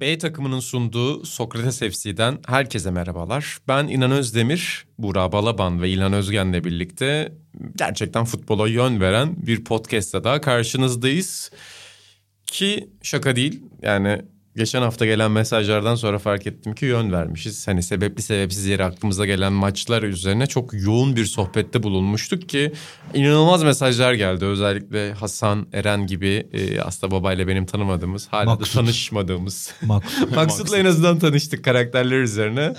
[0.00, 3.58] B takımının sunduğu Sokrates FC'den herkese merhabalar.
[3.68, 7.32] Ben İnan Özdemir, Burak Balaban ve İlhan Özgen'le birlikte
[7.76, 11.50] gerçekten futbola yön veren bir podcast'ta daha karşınızdayız.
[12.46, 14.22] Ki şaka değil yani
[14.56, 17.68] geçen hafta gelen mesajlardan sonra fark ettim ki yön vermişiz.
[17.68, 22.72] Hani sebepli sebepsiz yere aklımıza gelen maçlar üzerine çok yoğun bir sohbette bulunmuştuk ki
[23.14, 24.44] inanılmaz mesajlar geldi.
[24.44, 28.76] Özellikle Hasan, Eren gibi e, aslında babayla benim tanımadığımız, hala Maksut.
[28.76, 29.74] da tanışmadığımız.
[29.82, 30.30] Maksut.
[30.36, 32.74] Maksut'la en azından tanıştık karakterler üzerine.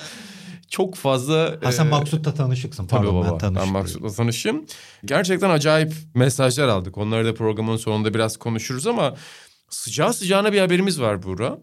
[0.69, 1.57] Çok fazla...
[1.63, 2.87] Ha sen e, Maksut'la tanışıksın.
[2.87, 3.31] Tabii Pardon baba.
[3.31, 3.65] ben tanıştım.
[3.65, 4.65] Ben Maksut'la tanıştım.
[5.05, 6.97] Gerçekten acayip mesajlar aldık.
[6.97, 9.15] Onları da programın sonunda biraz konuşuruz ama
[9.71, 11.59] sıcağı sıcağına bir haberimiz var Buğra.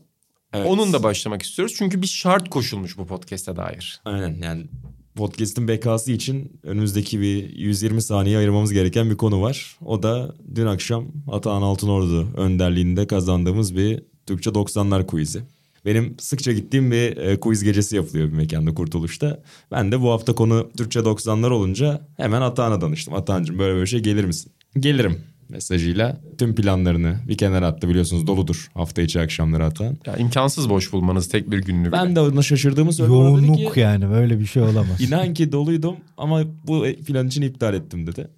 [0.52, 0.66] Evet.
[0.66, 1.74] Onun da başlamak istiyoruz.
[1.78, 4.00] Çünkü bir şart koşulmuş bu podcast'e dair.
[4.04, 4.66] Aynen yani
[5.14, 9.76] podcast'in bekası için önümüzdeki bir 120 saniye ayırmamız gereken bir konu var.
[9.84, 15.42] O da dün akşam Atahan Altınordu önderliğinde kazandığımız bir Türkçe 90'lar quiz'i.
[15.84, 19.42] Benim sıkça gittiğim bir e, quiz gecesi yapılıyor bir mekanda Kurtuluş'ta.
[19.70, 23.14] Ben de bu hafta konu Türkçe 90'lar olunca hemen Atahan'a danıştım.
[23.14, 24.52] Atahan'cığım böyle böyle şey gelir misin?
[24.78, 29.96] Gelirim mesajıyla tüm planlarını bir kenara attı biliyorsunuz doludur hafta içi akşamları Atahan.
[30.06, 31.92] Ya imkansız boş bulmanız tek bir günlük.
[31.92, 33.16] Ben de ona şaşırdığımı söyledim.
[33.16, 35.00] Yoğunluk ki, yani böyle bir şey olamaz.
[35.00, 38.28] İnan ki doluydum ama bu plan için iptal ettim dedi.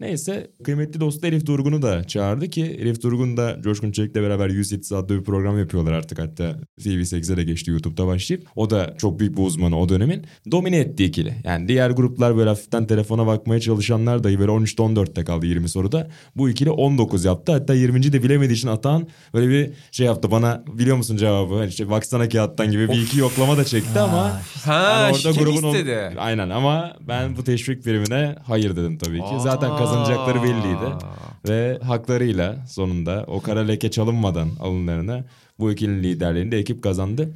[0.00, 4.96] Neyse kıymetli dostu Elif Durgun'u da çağırdı ki Elif Durgun da Coşkun Çelik'le beraber 107
[4.96, 8.46] adlı bir program yapıyorlar artık hatta TV8'e de geçti YouTube'da başlayıp.
[8.56, 10.22] O da çok büyük bir uzmanı o dönemin.
[10.50, 11.34] Domine etti ikili.
[11.44, 16.08] Yani diğer gruplar böyle hafiften telefona bakmaya çalışanlar da böyle 13'te 14'te kaldı 20 soruda.
[16.36, 17.52] Bu ikili 19 yaptı.
[17.52, 18.12] Hatta 20.
[18.12, 21.54] de bilemediği için Atan böyle bir şey yaptı bana biliyor musun cevabı?
[21.54, 25.54] Hani işte baksana kağıttan gibi bir iki yoklama da çekti ama Ha, şike mi on-
[25.54, 26.12] istedi?
[26.18, 29.34] Aynen ama ben bu teşvik primine hayır dedim tabii ki.
[29.42, 29.85] Zaten Aa.
[29.90, 31.04] Kazanacakları belliydi.
[31.48, 35.24] Ve haklarıyla sonunda o kara leke çalınmadan alınlarına
[35.58, 37.30] bu ikilinin liderliğini de ekip kazandı.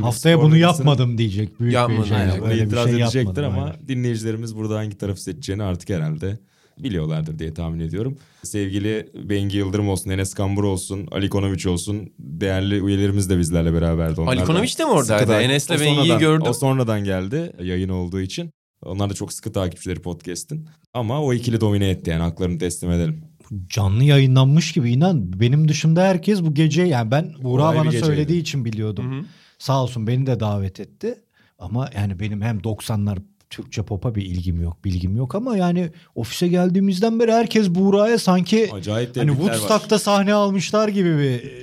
[0.00, 1.60] Haftaya bunu yapmadım diyecek.
[1.60, 2.16] Büyük Yapmadım, bir şey.
[2.16, 2.40] aynen.
[2.40, 3.88] Bunu bir itiraz şey edecektir ama aynen.
[3.88, 6.38] dinleyicilerimiz burada hangi tarafı seçeceğini artık herhalde
[6.78, 8.16] biliyorlardır diye tahmin ediyorum.
[8.42, 14.20] Sevgili Bengi Yıldırım olsun, Enes Kambur olsun, Ali Konoviç olsun değerli üyelerimiz de bizlerle beraberdi.
[14.20, 15.32] Onlar Ali Konoviç de mi oradaydı?
[15.32, 16.46] Enes'le Bengi'yi gördüm.
[16.48, 18.50] O sonradan geldi yayın olduğu için.
[18.82, 20.68] Onlar da çok sıkı takipçileri podcast'in.
[20.94, 23.24] Ama o ikili domine etti yani haklarını teslim edelim.
[23.68, 25.40] Canlı yayınlanmış gibi inan.
[25.40, 29.12] Benim dışında herkes bu gece yani ben Buğra bana söylediği için biliyordum.
[29.12, 29.24] Hı hı.
[29.58, 31.14] Sağ olsun beni de davet etti.
[31.58, 33.18] Ama yani benim hem 90'lar
[33.52, 38.70] Türkçe pop'a bir ilgim yok, bilgim yok ama yani ofise geldiğimizden beri herkes Buğra'ya sanki
[38.72, 39.54] Acayip hani tebrikler var.
[39.54, 41.62] Woodstock'ta sahne almışlar gibi bir e,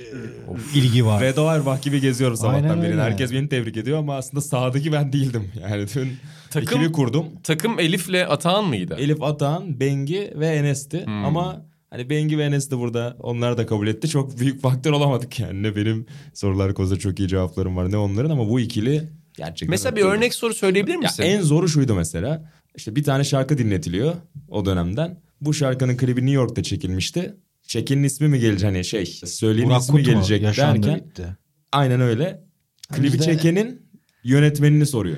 [0.74, 1.22] ilgi var.
[1.22, 3.00] Redo Erbach gibi geziyorum Aynen sabahtan beri.
[3.00, 5.52] Herkes beni tebrik ediyor ama aslında sahadaki ben değildim.
[5.62, 6.12] Yani dün
[6.50, 7.26] Takım- ikili kurdum.
[7.42, 8.96] Takım Elif'le Atahan mıydı?
[8.98, 11.06] Elif Atahan, Bengi ve Enes'ti.
[11.06, 11.24] Hmm.
[11.24, 14.08] Ama hani Bengi ve Enes de burada onlar da kabul etti.
[14.08, 15.62] Çok büyük faktör olamadık yani.
[15.62, 19.70] Ne benim sorular konusunda çok iyi cevaplarım var ne onların ama bu ikili gerçekten...
[19.70, 21.22] Mesela bir örnek soru söyleyebilir Ya misin?
[21.22, 22.52] en zoru şuydu mesela.
[22.76, 24.14] İşte bir tane şarkı dinletiliyor
[24.48, 25.20] o dönemden.
[25.40, 27.36] Bu şarkının klibi New York'ta çekilmişti.
[27.62, 30.12] Çekinin ismi mi gelecek hani şey söyleyenin Burak ismi Kut mu?
[30.12, 31.36] gelecek Yaşandı derken bitti.
[31.72, 32.44] aynen öyle.
[32.92, 33.90] Klibi Bizde- çekenin
[34.24, 35.16] yönetmenini soruyor.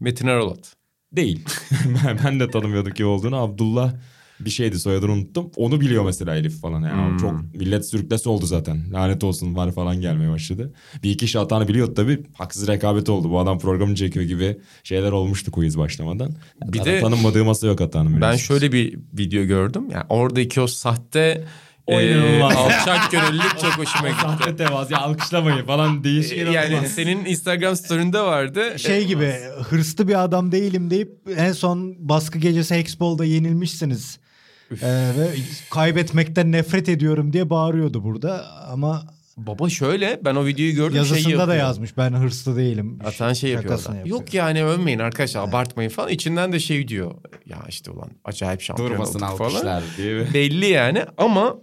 [0.00, 0.76] Metin Arolat.
[1.12, 1.44] Değil.
[2.04, 3.36] ben, ben de tanımıyordum ki olduğunu.
[3.36, 3.94] Abdullah
[4.40, 5.50] bir şeydi soyadını unuttum.
[5.56, 6.82] Onu biliyor mesela Elif falan.
[6.82, 7.16] Yani Hmm.
[7.18, 8.92] Çok millet sürüklesi oldu zaten.
[8.92, 10.72] Lanet olsun var falan gelmeye başladı.
[11.02, 12.22] Bir iki kişi hatanı biliyordu tabii.
[12.34, 13.30] Haksız rekabet oldu.
[13.30, 16.34] Bu adam programı çekiyor gibi şeyler olmuştu quiz başlamadan.
[16.64, 18.06] Bir Bir de- tanınmadığı masa yok hatanın.
[18.12, 18.42] Ben biliyorsunuz.
[18.46, 19.90] şöyle bir video gördüm.
[19.90, 21.44] Yani oradaki o sahte
[21.86, 22.56] O e, inanılmaz.
[22.56, 24.20] alçak gönüllülük çok hoşuma gitti.
[24.22, 26.90] Sahte temas ya alkışlamayın falan değişik yani inanılmaz.
[26.92, 28.62] senin Instagram story'inde vardı.
[28.78, 29.34] Şey gibi
[29.68, 34.18] hırslı bir adam değilim deyip en son baskı gecesi Hexball'da yenilmişsiniz.
[34.72, 35.28] Ee, ve
[35.70, 39.02] kaybetmekten nefret ediyorum diye bağırıyordu burada ama
[39.36, 41.48] Baba şöyle ben o videoyu gördüm şey yazısında yapıyor.
[41.48, 42.98] da yazmış ben hırslı değilim.
[43.04, 43.78] Atan şey yapıyor.
[43.78, 44.06] Yapıyor.
[44.06, 46.08] Yok yani övmeyin arkadaşlar abartmayın falan.
[46.08, 47.14] İçinden de şey diyor.
[47.46, 49.82] Ya işte ulan acayip şampiyon Durmasın olduk falan.
[49.96, 50.34] diye.
[50.34, 51.56] Belli yani ama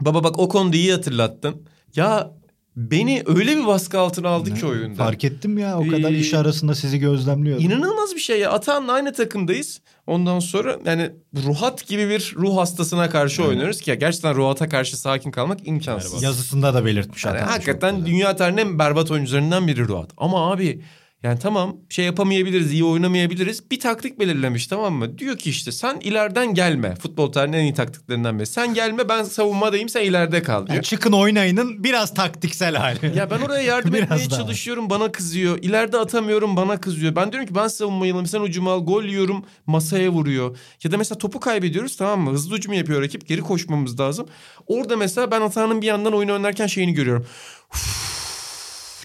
[0.00, 1.62] baba bak o konuda iyi hatırlattın.
[1.96, 2.30] Ya
[2.78, 5.04] beni öyle bir baskı altına aldı ki oyunda.
[5.04, 7.64] Fark ettim ya o kadar Ee, iş arasında sizi gözlemliyordum.
[7.64, 8.50] İnanılmaz bir şey ya.
[8.50, 9.80] Atahan'la aynı takımdayız.
[10.06, 11.10] Ondan sonra yani
[11.46, 16.22] Ruhat gibi bir ruh hastasına karşı oynuyoruz ki ya gerçekten Ruhat'a karşı sakin kalmak imkansız.
[16.22, 20.10] Yazısında da belirtmiş Yani hakikaten dünya tarihinin en berbat oyuncularından biri Ruhat.
[20.16, 20.82] Ama abi
[21.22, 23.70] Yani tamam şey yapamayabiliriz, iyi oynamayabiliriz.
[23.70, 25.18] Bir taktik belirlemiş tamam mı?
[25.18, 26.94] Diyor ki işte sen ileriden gelme.
[26.94, 28.46] Futbol tarihinin en iyi taktiklerinden biri.
[28.46, 30.74] Sen gelme ben savunmadayım sen ileride kal diyor.
[30.74, 33.16] Yani çıkın oynayının biraz taktiksel hali.
[33.18, 34.38] Ya ben oraya yardım etmeye daha.
[34.38, 35.58] çalışıyorum bana kızıyor.
[35.62, 37.16] İleride atamıyorum bana kızıyor.
[37.16, 40.56] Ben diyorum ki ben savunmayalım sen ucuma al gol yiyorum masaya vuruyor.
[40.84, 42.30] Ya da mesela topu kaybediyoruz tamam mı?
[42.30, 44.26] Hızlı hücum yapıyor rakip geri koşmamız lazım.
[44.66, 47.26] Orada mesela ben hatanın bir yandan oyun oynarken şeyini görüyorum.
[47.74, 48.27] Uf,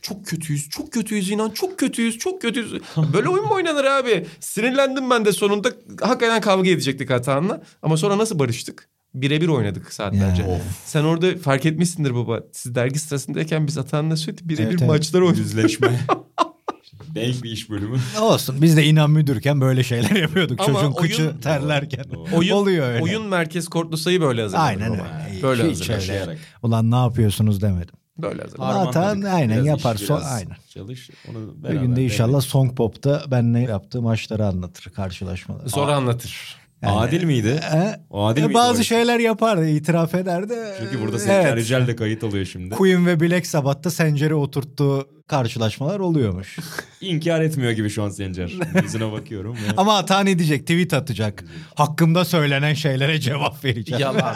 [0.03, 2.73] çok kötüyüz, çok kötüyüz inan, çok kötüyüz, çok kötüyüz.
[3.13, 4.25] Böyle oyun mu oynanır abi?
[4.39, 5.69] Sinirlendim ben de sonunda.
[6.01, 7.61] Hakikaten kavga edecektik hatanla.
[7.81, 8.89] Ama sonra nasıl barıştık?
[9.13, 10.41] Birebir oynadık saatlerce.
[10.41, 10.61] Ya.
[10.85, 12.39] Sen orada fark etmişsindir baba.
[12.51, 14.87] Siz dergi sırasındayken biz Atan'la sürekli birebir Evet, evet.
[14.87, 15.39] maçlar oynadık.
[15.39, 15.99] Yüzleşme.
[17.15, 17.97] Denk bir iş bölümü.
[18.21, 20.59] Olsun biz de inan müdürken böyle şeyler yapıyorduk.
[20.59, 22.05] Ama Çocuğun oyun- kıçı terlerken.
[22.33, 23.03] Oyun, Oluyor öyle.
[23.03, 25.03] oyun merkez kortlu sayı böyle hazırlanır Aynen öyle.
[25.43, 26.37] Böyle Hiç hazırlanır.
[26.63, 27.95] Ulan ne yapıyorsunuz demedim.
[28.17, 28.43] Böyle.
[28.59, 29.33] Ama Atan dedik.
[29.33, 29.95] aynen Biraz yapar.
[29.95, 30.55] iş, So- aynen.
[30.69, 31.09] Çalış.
[31.31, 32.43] Onu Bir beraber gün de inşallah devlet.
[32.43, 35.69] Song Pop'ta benle yaptığı maçları anlatır, karşılaşmaları.
[35.69, 36.63] Sonra anlatır.
[36.85, 37.59] Adil miydi?
[37.73, 38.83] E, Adil e, miydi bazı o?
[38.83, 40.53] şeyler yapardı, itiraf ederdi.
[40.79, 41.21] Çünkü burada Evet.
[41.25, 42.75] Seker Yücel de kayıt alıyor şimdi.
[42.75, 46.57] Queen ve Black Sabbath'ta Sencer'i oturttuğu karşılaşmalar oluyormuş.
[47.01, 48.53] İnkar etmiyor gibi şu an Sencer.
[48.83, 49.53] Yüzüne bakıyorum.
[49.55, 49.73] Ve...
[49.77, 50.61] Ama hata ne diyecek?
[50.61, 51.43] Tweet atacak.
[51.75, 54.01] Hakkımda söylenen şeylere cevap vereceğim.
[54.01, 54.35] Yalan.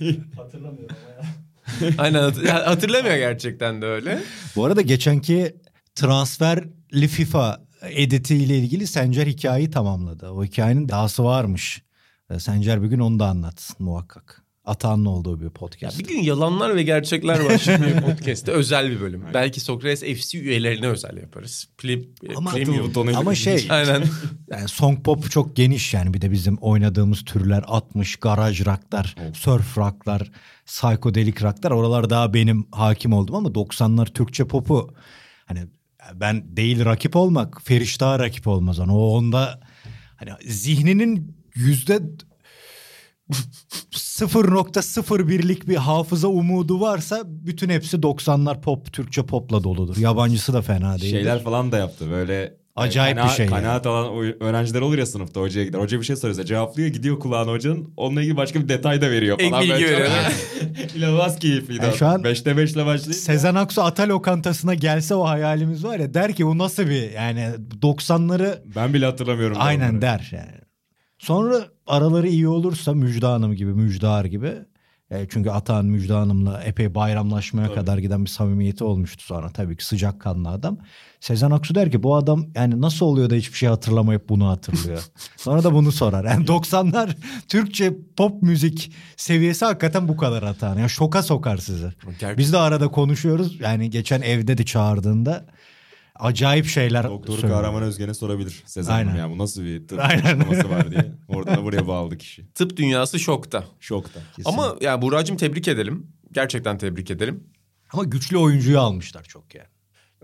[1.98, 4.22] Aynen hatırlamıyor gerçekten de öyle.
[4.56, 5.56] Bu arada geçenki
[5.94, 10.30] transferli FIFA editiyle ilgili Sencer hikayeyi tamamladı.
[10.30, 11.82] O hikayenin dahası varmış.
[12.38, 14.42] Sencer bir gün onu da anlatsın muhakkak.
[14.70, 15.98] Atağının olduğu bir podcast.
[15.98, 19.24] bir gün yalanlar ve gerçekler var şimdi podcast'te özel bir bölüm.
[19.34, 21.68] Belki Sokrates FC üyelerine özel yaparız.
[21.78, 22.92] Pli, Ama- premium.
[23.16, 24.04] Ama şey Aynen.
[24.50, 29.78] yani song pop çok geniş yani bir de bizim oynadığımız türler 60 garaj rocklar, surf
[29.78, 30.30] rocklar,
[30.66, 34.94] psychedelic rocklar oralar daha benim hakim oldum ama 90'lar Türkçe popu
[35.46, 35.60] hani
[36.14, 38.96] ben değil rakip olmak Feriş daha rakip olmaz ona.
[38.96, 39.60] O onda
[40.16, 42.00] hani zihninin yüzde
[43.92, 49.96] 0.01'lik bir hafıza umudu varsa bütün hepsi 90'lar pop Türkçe popla doludur.
[49.96, 51.12] Yabancısı da fena değil.
[51.12, 52.60] Şeyler falan da yaptı böyle.
[52.76, 53.54] Acayip bir şey yani.
[53.54, 55.78] Kanaat alan oy- öğrenciler olur ya sınıfta hocaya gider.
[55.78, 57.92] Hoca bir şey soruyorsa cevaplıyor gidiyor kulağına hocanın.
[57.96, 59.62] Onunla ilgili başka bir detay da veriyor Ek falan.
[59.62, 60.14] bilgi Böyle çok- veriyor,
[60.96, 61.84] İnanılmaz keyifliydi.
[61.84, 63.14] Yani şu an- 5'te 5'le başlayıp.
[63.20, 67.48] Sezen Aksu Ata lokantasına gelse o hayalimiz var ya der ki bu nasıl bir yani
[67.82, 69.56] 90'ları Ben bile hatırlamıyorum.
[69.60, 70.02] aynen onları.
[70.02, 70.60] der yani.
[71.18, 74.54] Sonra araları iyi olursa Müjda Hanım gibi Müjdar gibi
[75.10, 77.74] e, çünkü Atahan Müjda Hanım'la epey bayramlaşmaya Tabii.
[77.74, 80.78] kadar giden bir samimiyeti olmuştu sonra tabii ki sıcakkanlı adam.
[81.20, 85.02] Sezen Aksu der ki bu adam yani nasıl oluyor da hiçbir şey hatırlamayıp bunu hatırlıyor.
[85.36, 86.24] sonra da bunu sorar.
[86.24, 87.10] Yani 90'lar
[87.48, 90.78] Türkçe pop müzik seviyesi hakikaten bu kadar Atahan.
[90.78, 91.92] Yani şoka sokar sizi.
[92.04, 92.36] Gerçekten.
[92.36, 93.60] Biz de arada konuşuyoruz.
[93.60, 95.46] Yani geçen evde de çağırdığında
[96.20, 97.60] acayip şeyler Doktoru söylüyor.
[97.60, 98.62] Kahraman Özgen'e sorabilir.
[98.66, 99.14] Sezen Aynen.
[99.14, 101.12] Ya bu nasıl bir tıp açıklaması var diye.
[101.28, 102.52] Oradan da buraya bağladı kişi.
[102.52, 103.64] Tıp dünyası şokta.
[103.80, 104.20] Şokta.
[104.44, 106.06] Ama yani Buğra'cığım tebrik edelim.
[106.32, 107.44] Gerçekten tebrik edelim.
[107.92, 109.68] Ama güçlü oyuncuyu almışlar çok yani.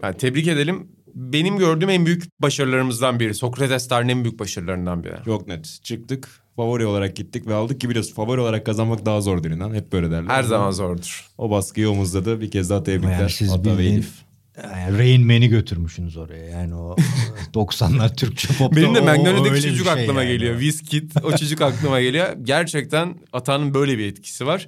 [0.02, 0.88] Yani tebrik edelim.
[1.14, 3.34] Benim gördüğüm en büyük başarılarımızdan biri.
[3.34, 5.14] Sokrates tarihinin en büyük başarılarından biri.
[5.24, 5.78] Çok net.
[5.82, 6.28] Çıktık.
[6.56, 9.74] Favori olarak gittik ve aldık ki biliyorsun favori olarak kazanmak daha zordur inan.
[9.74, 10.28] Hep böyle derler.
[10.28, 11.28] Her Ama zaman zordur.
[11.38, 12.40] O baskıyı omuzladı.
[12.40, 13.20] Bir kez daha tebrikler.
[13.20, 14.25] Yani siz Ata ve Elif.
[14.62, 16.44] Yani Rain Man'i götürmüşsünüz oraya.
[16.44, 16.96] Yani o
[17.54, 20.32] 90'lar Türkçe popta Benim de Magnolia'daki çocuk şey aklıma yani.
[20.32, 20.60] geliyor.
[20.60, 22.28] Wizkid o çocuk aklıma geliyor.
[22.42, 24.66] Gerçekten Atan'ın böyle bir etkisi var.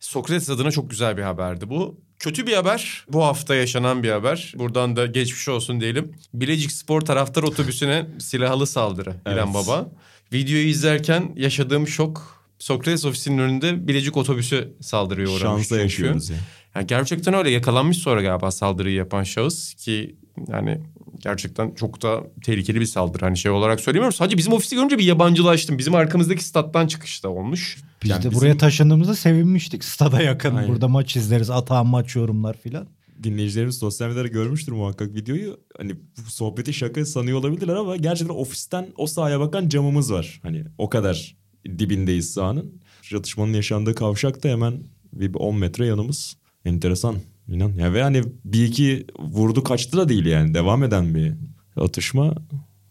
[0.00, 2.00] Sokrates adına çok güzel bir haberdi bu.
[2.18, 3.04] Kötü bir haber.
[3.12, 4.54] Bu hafta yaşanan bir haber.
[4.58, 6.12] Buradan da geçmiş olsun diyelim.
[6.34, 9.14] Bilecik Spor taraftar otobüsüne silahlı saldırı.
[9.26, 9.36] Evet.
[9.36, 9.88] İlhan Baba.
[10.32, 12.36] Videoyu izlerken yaşadığım şok.
[12.58, 15.68] Sokrates ofisinin önünde Bilecik otobüsü saldırıya uğramış.
[15.68, 16.36] Şansa yaşıyoruz ya.
[16.76, 20.16] Yani gerçekten öyle yakalanmış sonra galiba saldırıyı yapan şahıs ki
[20.48, 20.80] yani
[21.24, 23.24] gerçekten çok da tehlikeli bir saldırı.
[23.24, 24.12] Hani şey olarak söylemiyorum.
[24.12, 25.78] Sadece bizim ofisi görünce bir yabancılaştım.
[25.78, 27.76] Bizim arkamızdaki stat'tan çıkışta olmuş.
[28.02, 29.84] Biz Yani de bizim- buraya taşındığımızda sevinmiştik.
[29.84, 30.54] Stada yakın.
[30.54, 30.68] Aynen.
[30.70, 31.50] Burada maç izleriz.
[31.50, 32.86] Atağın maç yorumlar filan.
[33.22, 35.60] Dinleyicilerimiz sosyal medyada görmüştür muhakkak videoyu.
[35.78, 35.92] Hani
[36.26, 40.40] bu sohbeti şaka sanıyor olabilirler ama gerçekten ofisten o sahaya bakan camımız var.
[40.42, 41.36] Hani o kadar
[41.78, 42.80] dibindeyiz sahanın.
[43.02, 44.74] Çatışmanın yaşandığı kavşak da hemen
[45.12, 46.36] bir 10 metre yanımız.
[46.66, 47.16] Enteresan.
[47.48, 47.72] İnan.
[47.72, 50.54] Ya ve hani bir iki vurdu kaçtı da değil yani.
[50.54, 51.32] Devam eden bir
[51.76, 52.34] atışma.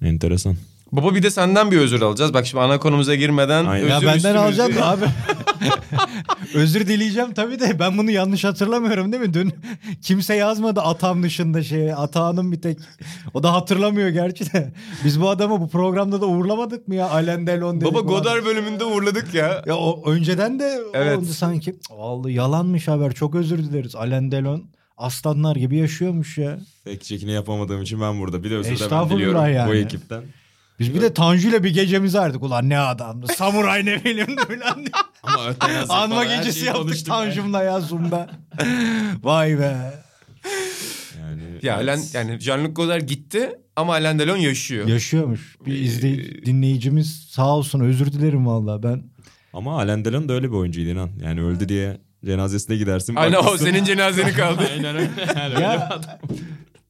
[0.02, 0.56] Enteresan.
[0.92, 2.34] Baba bir de senden bir özür alacağız.
[2.34, 3.86] Bak şimdi ana konumuza girmeden Aynen.
[3.86, 5.06] özür Ya benden üstüne alacağım da abi.
[6.54, 9.34] Özür dileyeceğim tabii de ben bunu yanlış hatırlamıyorum değil mi?
[9.34, 9.54] Dün
[10.02, 11.94] kimse yazmadı Atam dışında şey.
[11.94, 12.78] Atağının bir tek.
[13.34, 14.74] O da hatırlamıyor gerçi de.
[15.06, 17.10] Biz bu adamı bu programda da uğurlamadık mı ya?
[17.10, 17.94] Alain Delon dedik.
[17.94, 18.00] Baba.
[18.00, 19.64] Godard bölümünde uğurladık ya.
[19.66, 21.18] Ya o önceden de Evet.
[21.18, 21.76] oldu sanki.
[21.92, 23.14] Vallahi yalanmış haber.
[23.14, 23.96] Çok özür dileriz.
[23.96, 24.64] Alain Delon
[24.98, 26.60] aslanlar gibi yaşıyormuş ya.
[26.84, 28.44] Fact check'ini yapamadığım için ben burada.
[28.44, 29.70] Bir de özür diliyorum yani.
[29.70, 30.24] bu ekipten.
[30.80, 32.44] Biz bir de Tanju ile bir gecemizi ayırdık.
[32.44, 33.28] Ulan ne adamdı.
[33.38, 34.90] Samuray ne filmdi falan diye.
[35.24, 37.06] Ama öte yazık Anma gecesi yaptık.
[37.06, 38.30] Tanju'mla ya Zoom'da.
[39.24, 39.94] Vay be.
[41.20, 41.90] Yani, Ya evet.
[41.90, 44.88] Alain, yani Jean-Luc Godard gitti ama Alain Delon yaşıyor.
[44.88, 45.56] Yaşıyormuş.
[45.66, 49.04] Bir izley dinleyicimiz sağ olsun özür dilerim valla ben.
[49.54, 51.10] Ama Alain Delon da öyle bir oyuncuydu inan.
[51.24, 53.16] Yani öldü diye cenazesine gidersin.
[53.16, 54.62] Aynen o senin cenazeni kaldı.
[54.74, 55.10] Aynen öyle.
[55.36, 56.00] Yani Ya.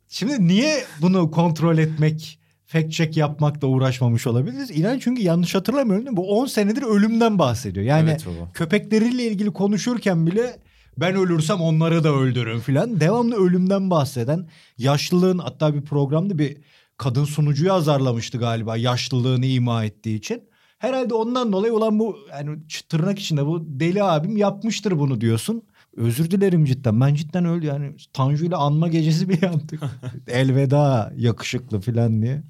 [0.09, 4.72] Şimdi niye bunu kontrol etmek, fact check yapmakla uğraşmamış olabiliriz?
[4.72, 6.17] İnan çünkü yanlış hatırlamıyorum değil mi?
[6.17, 7.86] Bu 10 senedir ölümden bahsediyor.
[7.86, 8.51] Yani Evet baba.
[8.53, 10.57] köpekleriyle ilgili konuşurken bile
[10.98, 13.00] ben ölürsem onları da öldürün filan.
[13.00, 16.57] Devamlı ölümden bahseden yaşlılığın hatta bir programda bir
[16.98, 20.43] kadın sunucuyu azarlamıştı galiba yaşlılığını ima ettiği için.
[20.77, 22.57] Herhalde ondan dolayı ulan bu yani
[22.89, 25.63] tırnak içinde bu deli abim yapmıştır bunu diyorsun.
[25.98, 27.01] Özür dilerim cidden.
[27.01, 29.81] Ben cidden öyle yani Tanju ile anma gecesi bir yaptık.
[30.27, 32.43] Elveda yakışıklı filan diye.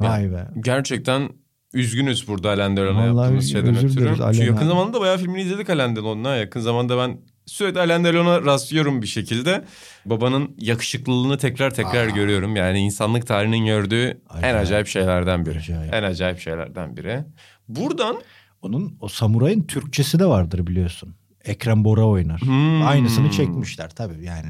[0.00, 0.48] Vay be.
[0.60, 1.28] Gerçekten
[1.74, 4.14] üzgünüz burada Alain Delon'a yaptığımız şeyden ötürü.
[4.32, 6.36] Çünkü yakın zamanda da bayağı filmini izledik Alain Delon'la.
[6.36, 9.64] Yakın zamanda ben sürekli Alain Delon'a rastlıyorum bir şekilde.
[10.06, 12.56] Babanın yakışıklılığını tekrar tekrar görüyorum.
[12.56, 14.56] Yani insanlık tarihinin gördüğü en Acayip.
[14.60, 15.58] acayip şeylerden biri.
[15.58, 15.94] Acayip.
[15.94, 17.24] En acayip şeylerden biri.
[17.68, 18.16] Buradan
[18.62, 21.14] Onun o samurayın Türkçesi de vardır biliyorsun.
[21.44, 22.40] Ekrem Bora oynar.
[22.40, 22.86] Hmm.
[22.86, 24.48] Aynısını çekmişler tabii yani.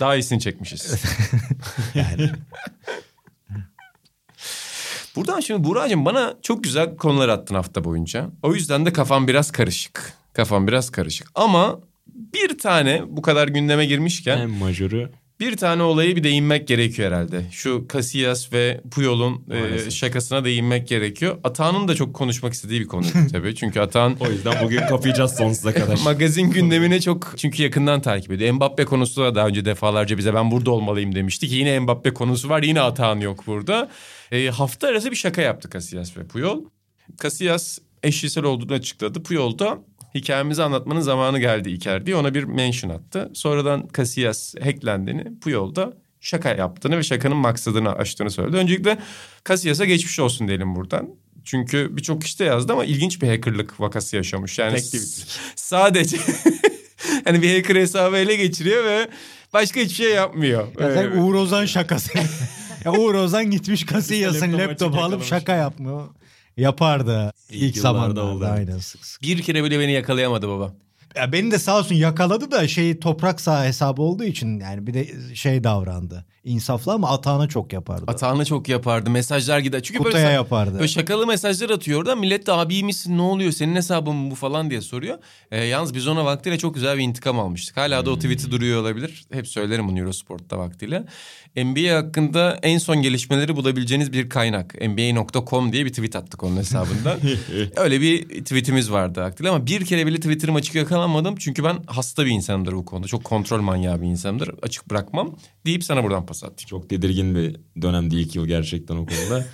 [0.00, 1.04] daha iyisini çekmişiz.
[1.94, 2.30] Yani
[5.16, 8.30] Buradan şimdi Buğra'cığım bana çok güzel konular attın hafta boyunca.
[8.42, 10.12] O yüzden de kafam biraz karışık.
[10.32, 11.28] Kafam biraz karışık.
[11.34, 17.12] Ama bir tane bu kadar gündeme girmişken En majörü bir tane olayı bir değinmek gerekiyor
[17.12, 17.42] herhalde.
[17.50, 19.44] Şu Casillas ve Puyol'un
[19.86, 21.38] e, şakasına değinmek gerekiyor.
[21.44, 23.54] Atağan'ın da çok konuşmak istediği bir konu tabii.
[23.54, 25.98] Çünkü Atağan o yüzden bugün kapayacağız sonsuza kadar.
[26.04, 28.52] magazin gündemini çok çünkü yakından takip ediyor.
[28.52, 32.48] Mbappe konusu da daha önce defalarca bize ben burada olmalıyım demişti ki yine Mbappe konusu
[32.48, 32.62] var.
[32.62, 33.88] Yine Atağan yok burada.
[34.32, 36.64] E, hafta arası bir şaka yaptı Casillas ve Puyol.
[37.22, 39.22] Casillas eşcinsel olduğunu açıkladı.
[39.22, 39.78] Puyol da
[40.14, 43.30] hikayemizi anlatmanın zamanı geldi İker diye ona bir mention attı.
[43.34, 48.56] Sonradan Casillas hacklendiğini Puyol da şaka yaptığını ve şakanın maksadını açtığını söyledi.
[48.56, 48.98] Öncelikle
[49.48, 51.08] Casillas'a geçmiş olsun diyelim buradan.
[51.44, 54.58] Çünkü birçok kişi de yazdı ama ilginç bir hackerlık vakası yaşamış.
[54.58, 55.26] Yani tweet.
[55.56, 56.16] sadece
[57.24, 59.08] hani bir hacker hesabı ele geçiriyor ve
[59.52, 60.68] başka hiçbir şey yapmıyor.
[60.80, 62.12] ya sen Ee, Uğur Ozan şakası.
[62.84, 66.08] ya Uğur Ozan gitmiş Casillas'ın Laptop laptopu alıp şaka yapmıyor.
[66.56, 68.24] Yapardı İlk ilk, zamanlarda.
[68.24, 68.46] oldu.
[68.46, 69.22] Aynen sık sık.
[69.22, 70.74] bir kere bile beni yakalayamadı baba.
[71.16, 74.94] Ya beni de sağ olsun yakaladı da şey toprak sağ hesabı olduğu için yani bir
[74.94, 76.24] de şey davrandı.
[76.44, 78.04] İnsaflı ama atağına çok yapardı.
[78.06, 79.10] Atağını çok yapardı.
[79.10, 79.82] Mesajlar gider.
[79.82, 80.74] Çünkü Kutuya böyle, yapardı.
[80.74, 82.18] böyle şakalı mesajlar atıyor oradan.
[82.18, 85.18] Millet de abi misin ne oluyor senin hesabın mı bu falan diye soruyor.
[85.50, 87.76] Ee, yalnız biz ona vaktiyle çok güzel bir intikam almıştık.
[87.76, 89.24] Hala da o tweet'i duruyor olabilir.
[89.32, 91.04] Hep söylerim bunu Eurosport'ta vaktiyle.
[91.56, 94.74] NBA hakkında en son gelişmeleri bulabileceğiniz bir kaynak.
[94.80, 97.18] NBA.com diye bir tweet attık onun hesabından.
[97.76, 101.36] Öyle bir tweetimiz vardı vaktiyle ama bir kere bile Twitter'ım açık yakalanmadım.
[101.36, 103.06] Çünkü ben hasta bir insanımdır bu konuda.
[103.06, 104.50] Çok kontrol manyağı bir insanımdır.
[104.62, 106.66] Açık bırakmam deyip sana buradan pas attım.
[106.66, 109.46] Çok tedirgin bir dönemdi ilk yıl gerçekten o konuda.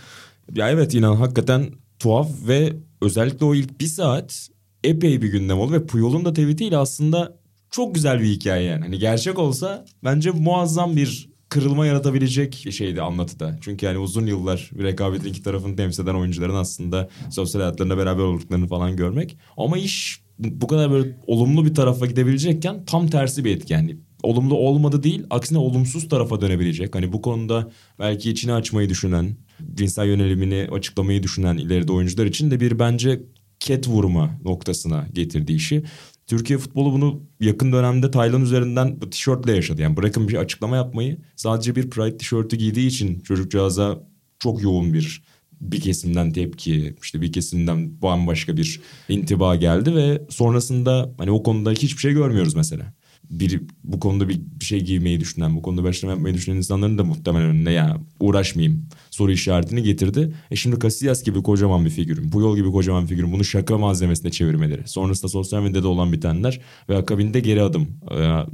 [0.55, 4.49] ya evet inan hakikaten tuhaf ve özellikle o ilk bir saat
[4.85, 7.37] epey bir gündem oldu ve Puyol'un da tweetiyle aslında
[7.71, 8.83] çok güzel bir hikaye yani.
[8.83, 13.59] Hani gerçek olsa bence muazzam bir kırılma yaratabilecek şeydi anlatıda.
[13.61, 18.23] Çünkü yani uzun yıllar bir rekabetin iki tarafını temsil eden oyuncuların aslında sosyal hayatlarında beraber
[18.23, 19.39] olduklarını falan görmek.
[19.57, 24.55] Ama iş bu kadar böyle olumlu bir tarafa gidebilecekken tam tersi bir etki yani olumlu
[24.55, 26.95] olmadı değil aksine olumsuz tarafa dönebilecek.
[26.95, 29.37] Hani bu konuda belki içini açmayı düşünen,
[29.75, 33.23] cinsel yönelimini açıklamayı düşünen ileride oyuncular için de bir bence
[33.61, 35.85] ket vurma noktasına getirdi işi.
[36.27, 39.83] Türkiye futbolu bunu yakın dönemde Taylan üzerinden tişörtle yaşadı.
[39.83, 44.03] Yani bırakın bir açıklama yapmayı sadece bir Pride tişörtü giydiği için çocukcağıza
[44.39, 45.23] çok yoğun bir
[45.61, 51.71] bir kesimden tepki, işte bir kesimden bambaşka bir intiba geldi ve sonrasında hani o konuda
[51.71, 52.93] hiçbir şey görmüyoruz mesela.
[53.31, 57.49] Bir bu konuda bir, şey giymeyi düşünen, bu konuda bir yapmayı düşünen insanların da muhtemelen
[57.49, 60.35] önüne ya uğraşmayayım soru işaretini getirdi.
[60.51, 64.31] E şimdi Casillas gibi kocaman bir figürün, Puyol gibi kocaman bir figürün bunu şaka malzemesine
[64.31, 68.47] çevirmeleri, sonrasında sosyal medyada olan bitenler ve akabinde geri adım e,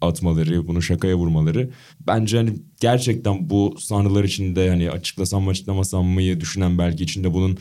[0.00, 1.70] atmaları, bunu şakaya vurmaları
[2.06, 2.50] bence hani
[2.80, 7.58] gerçekten bu sanrılar içinde hani açıklasam mı açıklamasam mıyı düşünen belki içinde bunun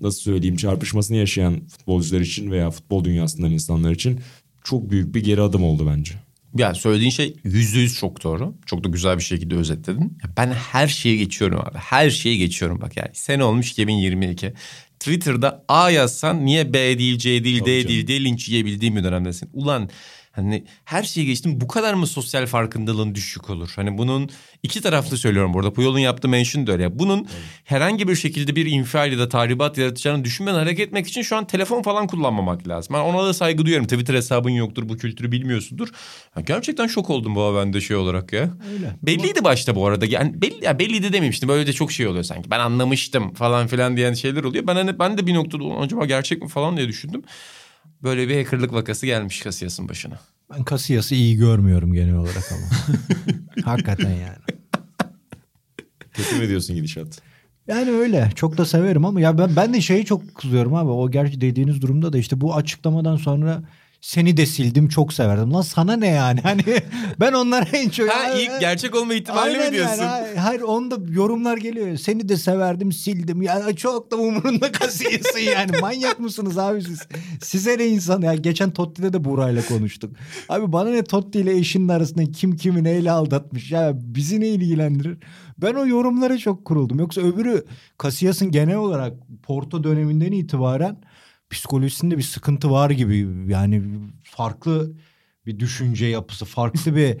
[0.00, 4.20] nasıl söyleyeyim çarpışmasını yaşayan futbolcular için veya futbol dünyasından insanlar için
[4.64, 6.14] çok büyük bir geri adım oldu bence.
[6.56, 8.54] Ya söylediğin şey yüzde yüz çok doğru.
[8.66, 10.18] Çok da güzel bir şekilde özetledin.
[10.36, 11.78] Ben her şeye geçiyorum abi.
[11.78, 13.10] Her şeye geçiyorum bak yani.
[13.12, 14.52] Sene olmuş 2022.
[15.00, 17.88] Twitter'da A yazsan niye B değil, C değil, Tabii D canım.
[17.88, 19.50] değil diye linç yiyebildiğim bir dönemdesin.
[19.52, 19.90] Ulan
[20.32, 23.72] Hani her şeyi geçtim bu kadar mı sosyal farkındalığın düşük olur?
[23.76, 24.30] Hani bunun
[24.62, 25.72] iki taraflı söylüyorum burada.
[25.72, 26.98] Puyol'un yaptığı mention de öyle.
[26.98, 27.28] Bunun evet.
[27.64, 31.46] herhangi bir şekilde bir infial ya da tahribat yaratacağını düşünmeden hareket etmek için şu an
[31.46, 32.94] telefon falan kullanmamak lazım.
[32.94, 33.86] Ben ona da saygı duyuyorum.
[33.86, 35.88] Twitter hesabın yoktur bu kültürü bilmiyorsundur.
[36.36, 38.50] Ya gerçekten şok oldum bu ben de şey olarak ya.
[38.72, 38.96] Öyle.
[39.02, 40.06] Belliydi başta bu arada.
[40.06, 41.48] Yani belli, ya belliydi dememiştim.
[41.48, 42.50] Böyle de çok şey oluyor sanki.
[42.50, 44.66] Ben anlamıştım falan filan diyen şeyler oluyor.
[44.66, 47.22] Ben hani ben de bir noktada acaba gerçek mi falan diye düşündüm.
[48.02, 50.20] Böyle bir hackerlık vakası gelmiş Kasiyas'ın başına.
[50.54, 52.94] Ben Kasiyas'ı iyi görmüyorum genel olarak ama.
[53.64, 54.60] Hakikaten yani.
[56.12, 57.22] Kötü mü diyorsun gidişat?
[57.68, 58.30] Yani öyle.
[58.34, 60.90] Çok da severim ama ya ben ben de şeyi çok kızıyorum abi.
[60.90, 63.62] O gerçi dediğiniz durumda da işte bu açıklamadan sonra
[64.00, 65.52] seni de sildim çok severdim.
[65.52, 66.40] Lan sana ne yani?
[66.50, 66.62] Hani
[67.20, 68.08] ben onlara en çok...
[68.08, 70.02] Ha ilk gerçek olma ihtimali mi diyorsun?
[70.02, 70.38] Yani.
[70.38, 71.96] Hayır onda yorumlar geliyor.
[71.96, 73.42] Seni de severdim sildim.
[73.42, 75.70] Ya çok da umurunda kasıyorsun yani.
[75.80, 77.00] Manyak mısınız abi siz?
[77.42, 78.22] Size ne insan?
[78.22, 80.16] Ya geçen Totti'de de Buray'la konuştuk.
[80.48, 83.70] Abi bana ne Totti ile eşinin arasında kim kimi neyle aldatmış?
[83.70, 85.18] Ya bizi ne ilgilendirir?
[85.58, 86.98] Ben o yorumlara çok kuruldum.
[86.98, 87.64] Yoksa öbürü
[88.02, 90.96] Casillas'ın genel olarak Porto döneminden itibaren
[91.50, 93.28] psikolojisinde bir sıkıntı var gibi.
[93.48, 93.82] Yani
[94.22, 94.92] farklı
[95.46, 97.16] bir düşünce yapısı, farklı bir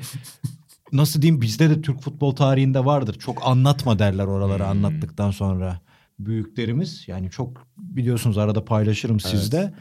[0.92, 3.18] nasıl diyeyim bizde de Türk futbol tarihinde vardır.
[3.18, 4.70] Çok anlatma derler oraları hmm.
[4.70, 5.80] anlattıktan sonra
[6.18, 7.04] büyüklerimiz.
[7.06, 9.30] Yani çok biliyorsunuz arada paylaşırım evet.
[9.30, 9.74] sizde.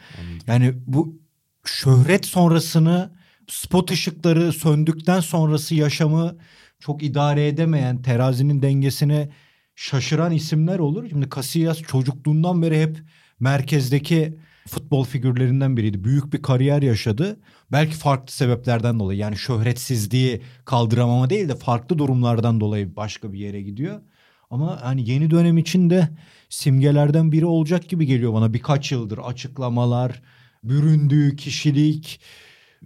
[0.48, 1.20] Yani bu
[1.65, 3.12] şöhret sonrasını
[3.48, 6.38] spot ışıkları söndükten sonrası yaşamı
[6.79, 9.29] çok idare edemeyen terazinin dengesini
[9.75, 11.10] şaşıran isimler olur.
[11.10, 13.03] Şimdi Casillas çocukluğundan beri hep
[13.39, 16.03] merkezdeki futbol figürlerinden biriydi.
[16.03, 17.39] Büyük bir kariyer yaşadı.
[17.72, 23.62] Belki farklı sebeplerden dolayı yani şöhretsizliği kaldıramama değil de farklı durumlardan dolayı başka bir yere
[23.62, 24.01] gidiyor.
[24.50, 26.10] Ama hani yeni dönem içinde
[26.50, 30.22] simgelerden biri olacak gibi geliyor bana birkaç yıldır açıklamalar,
[30.63, 32.22] büründüğü kişilik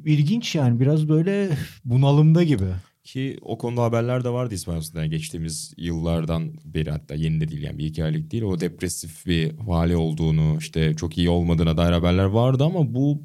[0.06, 1.50] ilginç yani biraz böyle
[1.86, 2.66] bunalımda gibi.
[3.04, 7.78] Ki o konuda haberler de vardı İspanya'da geçtiğimiz yıllardan beri hatta yeni de değil yani
[7.78, 8.44] bir iki aylık değil.
[8.44, 13.22] O depresif bir hali olduğunu işte çok iyi olmadığına dair haberler vardı ama bu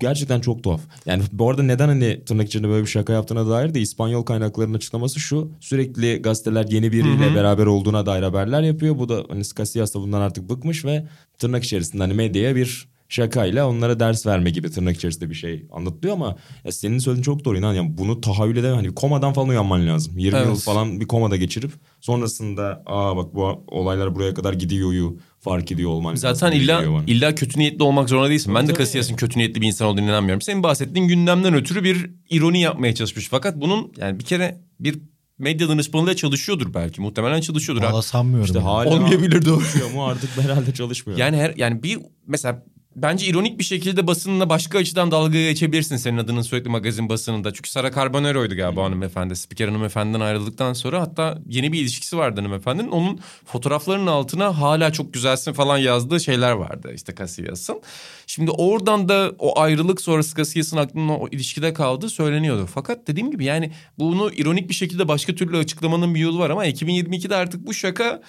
[0.00, 0.80] gerçekten çok tuhaf.
[1.06, 4.74] Yani bu arada neden hani tırnak içinde böyle bir şaka yaptığına dair de İspanyol kaynaklarının
[4.74, 5.52] açıklaması şu.
[5.60, 7.34] Sürekli gazeteler yeni biriyle Hı-hı.
[7.34, 8.98] beraber olduğuna dair haberler yapıyor.
[8.98, 11.06] Bu da hani Casillas da bundan artık bıkmış ve
[11.38, 16.14] tırnak içerisinde hani medyaya bir şakayla onlara ders verme gibi tırnak içerisinde bir şey anlatılıyor
[16.14, 19.86] ama ya senin söylediğin çok doğru inan yani bunu tahayyül edemem hani komadan falan uyanman
[19.86, 20.46] lazım 20 evet.
[20.46, 25.90] yıl falan bir komada geçirip sonrasında aa bak bu olaylar buraya kadar gidiyoryu fark ediyor
[25.90, 28.54] olman Zaten illa illa kötü niyetli olmak zorunda değilsin.
[28.54, 30.40] Ben de Casillas'ın kötü niyetli bir insan olduğunu inanmıyorum.
[30.40, 33.28] Senin bahsettiğin gündemden ötürü bir ironi yapmaya çalışmış.
[33.28, 34.98] Fakat bunun yani bir kere bir
[35.38, 37.00] medya danışmanıyla çalışıyordur belki.
[37.00, 37.82] Muhtemelen çalışıyordur.
[37.82, 38.46] Valla sanmıyorum.
[38.46, 39.94] İşte hala olmayabilir doğru.
[39.94, 41.18] mu artık herhalde çalışmıyor.
[41.18, 42.64] Yani her yani bir mesela
[43.02, 47.52] bence ironik bir şekilde basınına başka açıdan dalga geçebilirsin senin adının sürekli magazin basınında.
[47.52, 49.36] Çünkü Sara Carbonero'ydu galiba hanımefendi.
[49.36, 52.90] Spiker hanımefendiden ayrıldıktan sonra hatta yeni bir ilişkisi vardı hanımefendinin.
[52.90, 57.80] Onun fotoğraflarının altına hala çok güzelsin falan yazdığı şeyler vardı işte Casillas'ın.
[58.26, 62.68] Şimdi oradan da o ayrılık sonrası Casillas'ın aklında o ilişkide kaldığı söyleniyordu.
[62.74, 66.66] Fakat dediğim gibi yani bunu ironik bir şekilde başka türlü açıklamanın bir yolu var ama
[66.66, 68.22] 2022'de artık bu şaka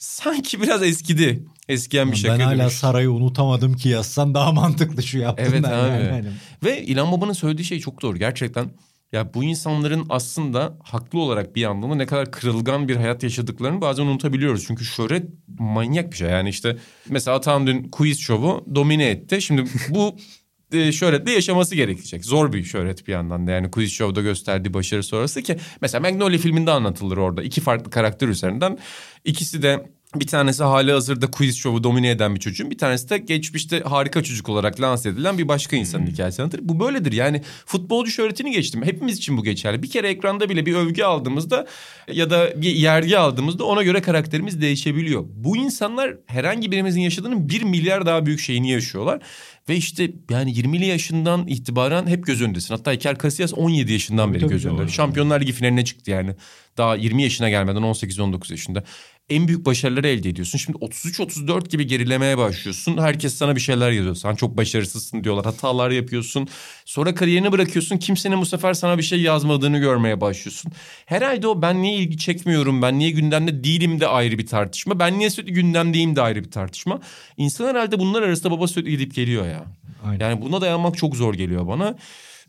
[0.00, 1.44] sanki biraz eskidi.
[1.70, 2.38] Eskiyen bir şaka.
[2.38, 5.52] Ben hala sarayı unutamadım ki yazsan daha mantıklı şu yaptığından.
[5.52, 6.04] Evet abi.
[6.04, 6.28] Yani.
[6.64, 8.18] Ve İlhan Baba'nın söylediği şey çok doğru.
[8.18, 8.70] Gerçekten
[9.12, 13.80] ya bu insanların aslında haklı olarak bir yandan da ne kadar kırılgan bir hayat yaşadıklarını
[13.80, 14.64] bazen unutabiliyoruz.
[14.66, 15.26] Çünkü şöhret
[15.58, 16.30] manyak bir şey.
[16.30, 16.76] Yani işte
[17.08, 19.42] mesela Atan dün quiz şovu domine etti.
[19.42, 20.16] Şimdi bu
[20.72, 22.24] e, şöhretle yaşaması gerekecek.
[22.24, 26.38] Zor bir şöhret bir yandan da yani Quiz Show'da gösterdiği başarı sonrası ki mesela Magnolia
[26.38, 27.42] filminde anlatılır orada.
[27.42, 28.78] iki farklı karakter üzerinden.
[29.24, 33.18] ikisi de bir tanesi hali hazırda quiz show'u domine eden bir çocuğun bir tanesi de
[33.18, 36.12] geçmişte harika çocuk olarak lanse edilen bir başka insanın hmm.
[36.12, 36.60] hikayesi anlatır.
[36.62, 38.82] Bu böyledir yani futbolcu şöhretini geçtim.
[38.82, 39.82] Hepimiz için bu geçerli.
[39.82, 41.66] Bir kere ekranda bile bir övgü aldığımızda
[42.12, 45.24] ya da bir yergi aldığımızda ona göre karakterimiz değişebiliyor.
[45.34, 49.22] Bu insanlar herhangi birimizin yaşadığının bir milyar daha büyük şeyini yaşıyorlar.
[49.68, 52.74] Ve işte yani 20'li yaşından itibaren hep göz önündesin.
[52.74, 54.88] Hatta Iker Casillas 17 yaşından beri göz önünde.
[54.88, 56.34] Şampiyonlar Ligi finaline çıktı yani.
[56.76, 58.84] Daha 20 yaşına gelmeden 18-19 yaşında
[59.30, 60.58] en büyük başarıları elde ediyorsun.
[60.58, 62.98] Şimdi 33-34 gibi gerilemeye başlıyorsun.
[62.98, 64.14] Herkes sana bir şeyler yazıyor.
[64.14, 65.44] Sen çok başarısızsın diyorlar.
[65.44, 66.48] Hatalar yapıyorsun.
[66.84, 67.98] Sonra kariyerini bırakıyorsun.
[67.98, 70.72] Kimsenin bu sefer sana bir şey yazmadığını görmeye başlıyorsun.
[71.06, 74.98] Herhalde o ben niye ilgi çekmiyorum, ben niye gündemde değilim de ayrı bir tartışma.
[74.98, 77.00] Ben niye sürekli gündemdeyim de ayrı bir tartışma.
[77.36, 79.64] İnsan herhalde bunlar arasında baba sürekli gidip geliyor ya.
[80.04, 80.30] Aynen.
[80.30, 81.96] Yani buna dayanmak çok zor geliyor bana.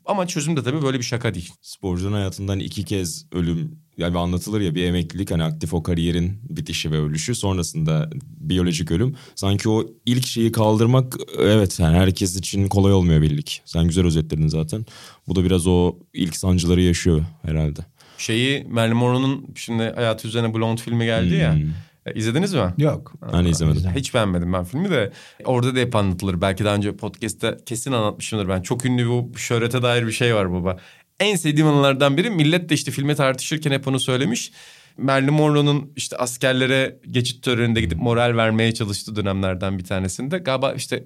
[0.05, 1.51] Ama çözüm de tabii böyle bir şaka değil.
[1.61, 6.91] Sporcunun hayatından iki kez ölüm yani anlatılır ya bir emeklilik hani aktif o kariyerin bitişi
[6.91, 9.15] ve ölüşü sonrasında biyolojik ölüm.
[9.35, 13.61] Sanki o ilk şeyi kaldırmak evet yani herkes için kolay olmuyor birlik.
[13.65, 14.85] Sen güzel özetledin zaten.
[15.27, 17.79] Bu da biraz o ilk sancıları yaşıyor herhalde.
[18.17, 21.57] Şeyi Marilyn Monroe'nun şimdi hayatı üzerine Blonde filmi geldi ya.
[22.05, 22.73] E, İzlediniz mi?
[22.77, 23.13] Yok.
[23.33, 23.83] Ben izlemedim.
[23.95, 25.11] Hiç beğenmedim ben filmi de.
[25.45, 26.41] Orada da hep anlatılır.
[26.41, 28.61] Belki daha önce podcast'te kesin anlatmışımdır ben.
[28.61, 30.77] Çok ünlü bu şöhrete dair bir şey var baba.
[31.19, 34.51] En sevdiğim anılardan biri millet de işte filmi tartışırken hep onu söylemiş.
[34.97, 40.37] Marilyn Monroe'nun işte askerlere geçit töreninde gidip moral vermeye çalıştığı dönemlerden bir tanesinde.
[40.37, 41.03] Galiba işte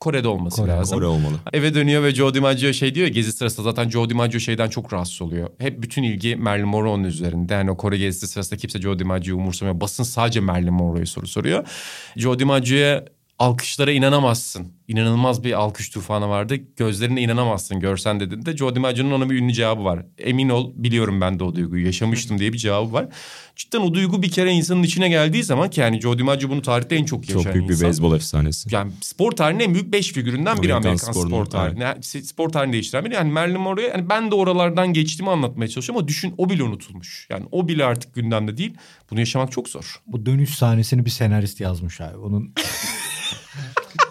[0.00, 0.98] Kore'de olması Kore, lazım.
[0.98, 1.34] Oraya olmalı.
[1.52, 4.92] Eve dönüyor ve Joe DiMaggio şey diyor ya gezi sırasında zaten Joe DiMaggio şeyden çok
[4.92, 5.50] rahatsız oluyor.
[5.58, 7.54] Hep bütün ilgi Marilyn Monroe'nun üzerinde.
[7.54, 9.80] Yani o Kore gezisi sırasında kimse Joe DiMaggio'yu umursamıyor.
[9.80, 11.68] Basın sadece Marilyn Monroe'yu soru soruyor.
[12.16, 13.04] Joe DiMaggio'ya
[13.38, 14.75] alkışlara inanamazsın.
[14.88, 16.56] İnanılmaz bir alkış tufanı vardı.
[16.76, 20.06] Gözlerine inanamazsın görsen dediğinde Joe DiMaggio'nun ona bir ünlü cevabı var.
[20.18, 23.08] Emin ol biliyorum ben de o duyguyu yaşamıştım diye bir cevabı var.
[23.56, 26.96] Cidden o duygu bir kere insanın içine geldiği zaman ki yani Joe DiMaggio bunu tarihte
[26.96, 28.74] en çok yaşayan Çok büyük bir beyzbol efsanesi.
[28.74, 31.84] Yani spor tarihinin en büyük beş figüründen biri Amerikan Amerikan sporunun, spor tarihinde.
[31.84, 33.14] Yani spor tarihini değiştiren biri.
[33.14, 37.26] Yani Marilyn Monroe yani ben de oralardan geçtiğimi anlatmaya çalışıyorum ama düşün o bile unutulmuş.
[37.30, 38.74] Yani o bile artık gündemde değil.
[39.10, 40.02] Bunu yaşamak çok zor.
[40.06, 42.16] Bu dönüş sahnesini bir senarist yazmış abi.
[42.16, 42.54] Onun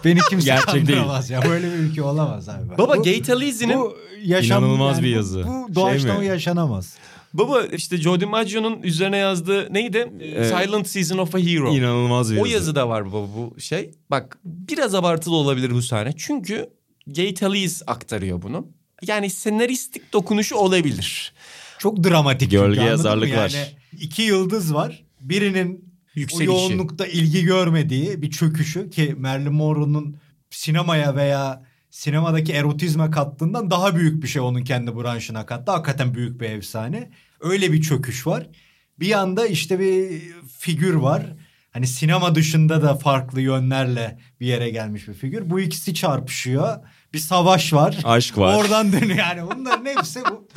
[0.04, 0.86] Beni kimse Gerçek değil.
[0.86, 1.42] kandıramaz ya.
[1.42, 2.78] Böyle bir ülke olamaz abi.
[2.78, 5.38] Baba Bu- Gate Elysee'nin bu yaşam, İnanılmaz yani bir bu- yazı.
[5.38, 6.26] Bu Şey doğaçlama mi?
[6.26, 6.94] yaşanamaz.
[7.34, 10.12] baba işte Joe DiMaggio'nun üzerine yazdığı neydi?
[10.44, 11.74] Silent Season of a Hero.
[11.76, 12.52] İnanılmaz bir O yazı.
[12.54, 13.90] yazıda var baba bu şey.
[14.10, 16.12] Bak biraz abartılı olabilir bu sahne.
[16.16, 16.70] Çünkü
[17.06, 18.66] Gate Elyse aktarıyor bunu.
[19.06, 21.32] Yani senaristik dokunuşu olabilir.
[21.78, 22.50] Çok dramatik.
[22.50, 23.36] Gölge çünkü, yazarlık mı?
[23.36, 23.50] var.
[23.50, 23.66] Yani
[24.00, 25.04] iki yıldız var.
[25.20, 25.85] Birinin
[26.16, 26.50] Yükselişi.
[26.50, 30.16] o yoğunlukta ilgi görmediği bir çöküşü ki Marilyn Monroe'nun
[30.50, 35.72] sinemaya veya sinemadaki erotizme kattığından daha büyük bir şey onun kendi branşına kattı.
[35.72, 37.10] Hakikaten büyük bir efsane.
[37.40, 38.46] Öyle bir çöküş var.
[39.00, 40.22] Bir yanda işte bir
[40.58, 41.22] figür var.
[41.70, 45.50] Hani sinema dışında da farklı yönlerle bir yere gelmiş bir figür.
[45.50, 46.76] Bu ikisi çarpışıyor.
[47.14, 47.98] Bir savaş var.
[48.04, 48.56] Aşk var.
[48.56, 49.42] Oradan dönüyor yani.
[49.54, 50.48] Bunların hepsi bu.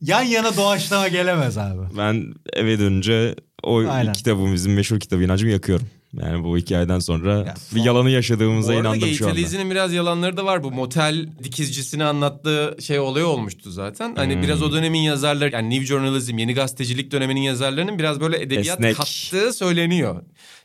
[0.00, 1.96] Yan yana doğaçlama gelemez abi.
[1.98, 4.12] Ben eve dönünce o Aynen.
[4.12, 5.86] kitabı bizim meşhur kitabı inancımı yakıyorum.
[6.22, 9.38] Yani bu hikayeden sonra Ya, bir yalanı yaşadığımıza Bu inandım şu anda.
[9.38, 10.62] Elysee'nin biraz yalanları da var.
[10.64, 14.14] Bu motel dikizcisini anlattığı şey olayı olmuştu zaten.
[14.16, 14.42] Hani Hmm.
[14.42, 18.96] biraz o dönemin yazarları yani New Journalism, yeni gazetecilik döneminin yazarlarının biraz böyle edebiyat Esnek.
[18.96, 20.22] kattığı söyleniyor.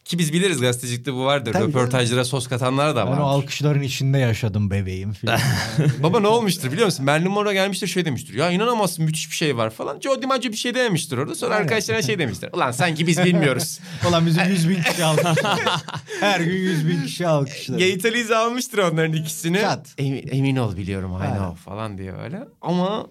[0.07, 1.53] Ki biz biliriz gazetecilikte bu vardır.
[1.53, 3.17] Tabii Röportajlara sos katanlar da Ben var.
[3.17, 5.39] o alkışların içinde yaşadım bebeğim filan.
[6.03, 7.05] Baba ne olmuştur biliyor musun?
[7.05, 8.33] Marilyn Monroe gelmiştir şey demiştir.
[8.33, 9.99] Ya inanamazsın müthiş bir şey var falan.
[9.99, 11.35] Joe DiMaggio bir şey dememiştir orada.
[11.35, 12.49] Sonra arkadaşlarına şey demiştir.
[12.53, 13.79] Ulan sanki biz bilmiyoruz.
[14.09, 15.59] Ulan bizim 100 bin kişi alkışlar.
[16.19, 17.79] Her gün 100 bin kişi alkışlar.
[17.79, 19.61] Elyse almıştır onların ikisini.
[19.61, 19.87] Çat.
[19.97, 22.47] Emin, emin ol biliyorum I know falan diye öyle.
[22.61, 23.07] Ama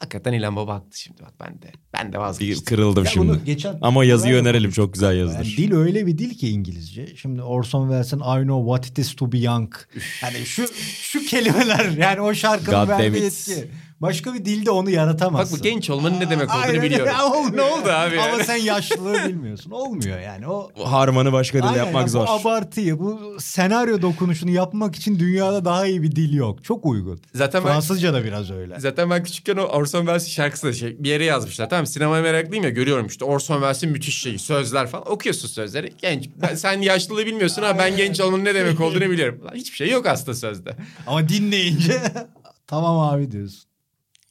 [0.00, 1.72] hakikaten İlhan Baba haklı şimdi bak ben de.
[1.94, 2.64] Ben de Bir vazgeçtim.
[2.64, 3.44] kırıldım Ya şimdi.
[3.44, 5.36] geçen- Ama yazıyı önerelim çok güzel yazılır.
[5.44, 7.16] Yani dil öyle bir dil ki İngilizce.
[7.16, 9.74] Şimdi Orson Welles'in I know what it is to be young.
[10.22, 10.64] Yani şu
[11.02, 13.68] şu kelimeler yani o şarkının God verdiği etki.
[14.00, 15.58] Başka bir dilde onu Bak yaratamazsın.
[15.58, 17.12] bu genç olmanın ne demek olduğunu Aynen, biliyorum.
[17.56, 18.44] ne oldu abi Ama yani?
[18.44, 19.70] sen yaşlılığı bilmiyorsun.
[19.70, 20.48] Olmuyor yani.
[20.48, 22.26] O Harmanı başka Aynen yapmak ya, zor.
[22.26, 26.64] Bu abartıyı, bu senaryo dokunuşunu yapmak için dünyada daha iyi bir dil yok.
[26.64, 27.20] Çok uygun.
[27.34, 28.80] Zaten ben, Fransızca da biraz öyle.
[28.80, 31.70] zaten ben küçükken o Orson Welles şarkısı da şey, bir yere yazmışlar.
[31.70, 35.10] Tamam sinemaya meraklıyım ya görüyorum işte Orson Welles'in müthiş şeyi sözler falan.
[35.12, 35.92] Okuyorsun sözleri.
[36.02, 36.28] Genç.
[36.42, 39.40] Ben, sen yaşlılığı bilmiyorsun ama ben genç olmanın ne demek olduğunu biliyorum.
[39.54, 40.76] Hiçbir şey yok aslında sözde.
[41.06, 42.02] Ama dinleyince
[42.66, 43.66] tamam abi diyorsun.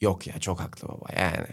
[0.06, 1.48] Yok ya çok haklı baba yani.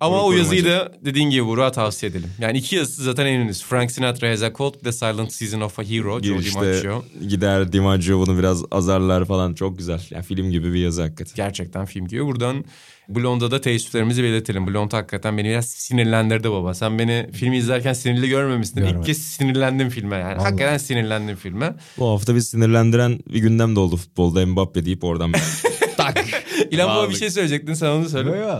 [0.00, 0.38] Ama o Korumacı.
[0.38, 2.30] yazıyı da dediğin gibi Burak'a tavsiye edelim.
[2.40, 3.66] Yani iki yazısı zaten en ünlüsü.
[3.66, 6.22] Frank Sinatra Has a Cold de Silent Season of a Hero.
[6.22, 7.04] Joe Girişte DiMaggio.
[7.28, 10.02] gider DiMaggio bunu biraz azarlar falan çok güzel.
[10.10, 11.32] Yani film gibi bir yazı hakikaten.
[11.36, 12.24] Gerçekten film gibi.
[12.26, 12.64] Buradan
[13.08, 14.66] Blonde'a da teessüflerimizi belirtelim.
[14.66, 16.74] Blonde hakikaten beni biraz sinirlendirdi baba.
[16.74, 18.76] Sen beni filmi izlerken sinirli görmemişsin.
[18.76, 18.98] Görmedim.
[18.98, 20.34] İlk kez sinirlendim filme yani.
[20.34, 20.44] Vallahi.
[20.44, 21.74] Hakikaten sinirlendim filme.
[21.98, 25.32] Bu hafta bir sinirlendiren bir gündem de oldu futbolda Mbappe deyip oradan
[25.96, 26.24] tak.
[26.70, 28.30] İlan baba bir şey söyleyecektin sen onu söyle.
[28.30, 28.58] Yo yo.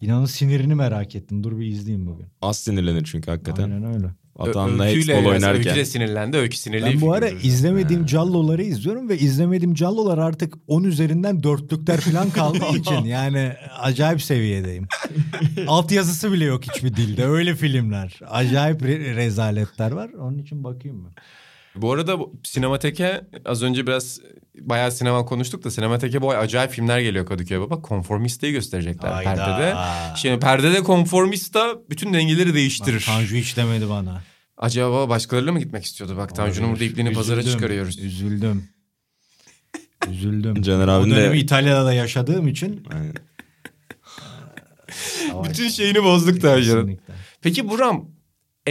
[0.00, 1.44] İnanın sinirini merak ettim.
[1.44, 2.26] Dur bir izleyeyim bugün.
[2.42, 3.62] Az sinirlenir çünkü hakikaten.
[3.62, 4.06] Aynen öyle.
[4.38, 5.54] Atanla hexball oynarken.
[5.54, 6.36] Öykü de sinirlendi.
[6.36, 12.00] Öykü sinirli Ben bu ara izlemediğim Callo'ları izliyorum ve izlemediğim Callo'lar artık 10 üzerinden dörtlükler
[12.00, 14.88] falan kaldığı için yani acayip seviyedeyim.
[15.66, 17.24] Alt yazısı bile yok hiçbir dilde.
[17.26, 18.20] Öyle filmler.
[18.30, 20.10] Acayip re- rezaletler var.
[20.20, 21.10] Onun için bakayım mı?
[21.76, 24.20] Bu arada sinemateke az önce biraz
[24.60, 27.82] bayağı sinema konuştuk da sinemateke bu ay acayip filmler geliyor Kadıköy'e baba.
[27.82, 29.34] Konformista'yı gösterecekler Hayda.
[29.34, 29.74] perdede.
[30.16, 32.96] Şimdi perdede konformista bütün dengeleri değiştirir.
[32.96, 34.22] Bak, Tanju hiç demedi bana.
[34.56, 36.16] Acaba başkalarıyla mı gitmek istiyordu?
[36.16, 37.98] Bak Tanju'nun burada ipliğini pazara Üzüldüm, çıkarıyoruz.
[37.98, 38.68] Üzüldüm.
[40.10, 40.62] Üzüldüm.
[40.62, 42.84] Caner o abinin de- dönemi İtalya'da da yaşadığım için.
[42.94, 43.14] Aynen.
[45.48, 46.40] Bütün şeyini bozduk.
[46.40, 47.14] Kesinlikle.
[47.42, 48.08] Peki Buram,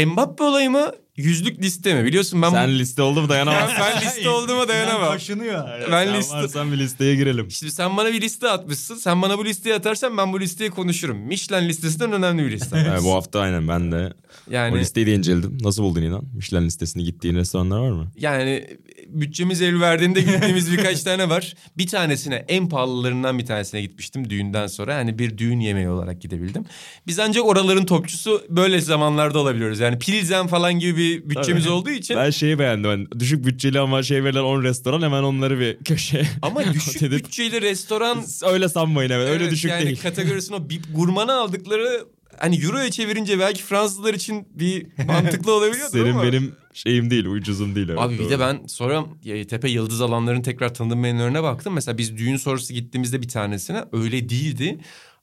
[0.05, 0.91] Mbappe olayı mı?
[1.17, 2.05] Yüzlük liste mi?
[2.05, 3.69] Biliyorsun ben Sen liste oldu mu dayanamam.
[3.79, 5.11] ben liste olduğuma dayanamam.
[5.13, 5.67] Kaşınıyor.
[5.91, 7.51] Ben Sen liste- varsan bir listeye girelim.
[7.51, 8.95] Şimdi sen bana bir liste atmışsın.
[8.95, 11.17] Sen bana bu listeyi atarsan ben bu listeyi konuşurum.
[11.17, 12.85] Michelin listesinden önemli bir liste.
[12.89, 14.13] Evet, bu hafta aynen ben de
[14.49, 15.57] Yani o listeyi de inceledim.
[15.61, 16.23] Nasıl buldun inan?
[16.35, 18.11] Michelin listesini gittiğin restoranlar var mı?
[18.19, 18.67] yani
[19.07, 21.53] bütçemiz el verdiğinde gittiğimiz birkaç tane var.
[21.77, 24.95] Bir tanesine en pahalılarından bir tanesine gitmiştim düğünden sonra.
[24.95, 26.65] Hani bir düğün yemeği olarak gidebildim.
[27.07, 29.79] Biz ancak oraların topçusu böyle zamanlarda olabiliyoruz.
[29.79, 31.73] Yani Pilsen falan gibi bir bütçemiz Tabii.
[31.73, 32.17] olduğu için.
[32.17, 32.91] Ben şeyi beğendim.
[32.91, 36.25] Ben düşük bütçeli ama şey verilen 10 restoran hemen onları bir köşeye.
[36.41, 39.29] Ama düşük bütçeli restoran öyle sanmayın evet.
[39.29, 40.01] Öyle Evet, düşük yani değil.
[40.01, 42.05] kategorisine o bip gurmana aldıkları
[42.39, 46.23] hani euroya çevirince belki Fransızlar için bir mantıklı olabiliyordur Senin ama.
[46.23, 47.89] benim şeyim değil, ucuzum değil.
[47.89, 48.29] Evet, Abi bir doğru.
[48.29, 51.73] de ben sonra ya, Tepe Yıldız alanların tekrar tanıdığım menülerine baktım.
[51.73, 54.77] Mesela biz düğün sonrası gittiğimizde bir tanesine öyle değildi.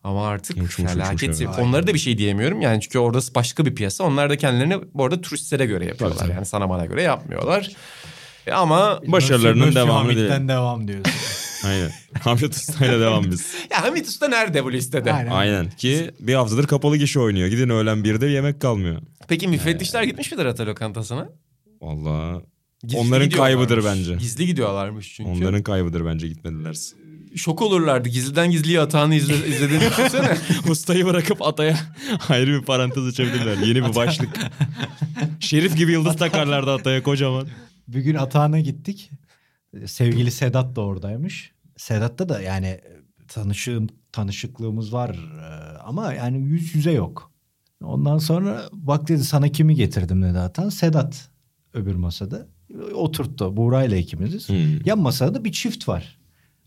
[0.05, 1.43] Ama artık Uçmuş, uçmuş, felaket.
[1.59, 2.61] Onlara da bir şey diyemiyorum.
[2.61, 4.05] Yani çünkü orası başka bir piyasa.
[4.05, 6.17] Onlar da kendilerini bu arada turistlere göre yapıyorlar.
[6.19, 6.37] Tabii, tabii.
[6.37, 7.71] Yani sana bana göre yapmıyorlar.
[8.47, 10.49] E Ama Başarılarının devamı değil.
[10.49, 11.13] devam diyorsun.
[11.65, 11.91] Aynen.
[12.21, 13.55] Hamlet Usta'yla devam biz.
[13.71, 15.13] ya Hamit Usta nerede bu listede?
[15.13, 15.31] Aynen.
[15.31, 15.71] Aynen.
[15.71, 17.49] Ki bir haftadır kapalı gişe oynuyor.
[17.49, 19.03] Gidin öğlen birde yemek kalmıyor.
[19.29, 21.29] Peki müfettişler gitmiş midir Ata lokantasına?
[21.81, 22.43] Vallahi
[22.83, 24.15] Gizli Onların kaybıdır bence.
[24.15, 25.31] Gizli gidiyorlarmış çünkü.
[25.31, 26.97] onların kaybıdır bence gitmedilerse.
[27.37, 28.09] Şok olurlardı.
[28.09, 30.37] Gizliden gizliye atağını izle, izlediğini düşünsene.
[30.69, 31.79] Ustayı bırakıp ataya
[32.29, 33.57] ayrı bir parantez açabilirler.
[33.57, 34.29] Yeni bir başlık.
[35.41, 37.49] Şerif gibi yıldız takarlardı ataya kocaman.
[37.89, 39.11] Bir gün Atağan'a gittik.
[39.87, 41.53] Sevgili Sedat da oradaymış.
[41.77, 42.81] Sedat'ta da yani
[43.29, 47.33] tanışığım, tanışıklığımız var e, ama yani yüz yüze yok.
[47.85, 50.69] Ondan sonra bak dedi sana kimi getirdim dedi Atan.
[50.69, 51.31] Sedat
[51.75, 52.47] öbür masada.
[52.95, 53.57] Oturttu.
[53.57, 54.49] Buğra'yla ikimiziz.
[54.49, 54.85] Hmm.
[54.85, 56.19] Yan masada da bir çift var.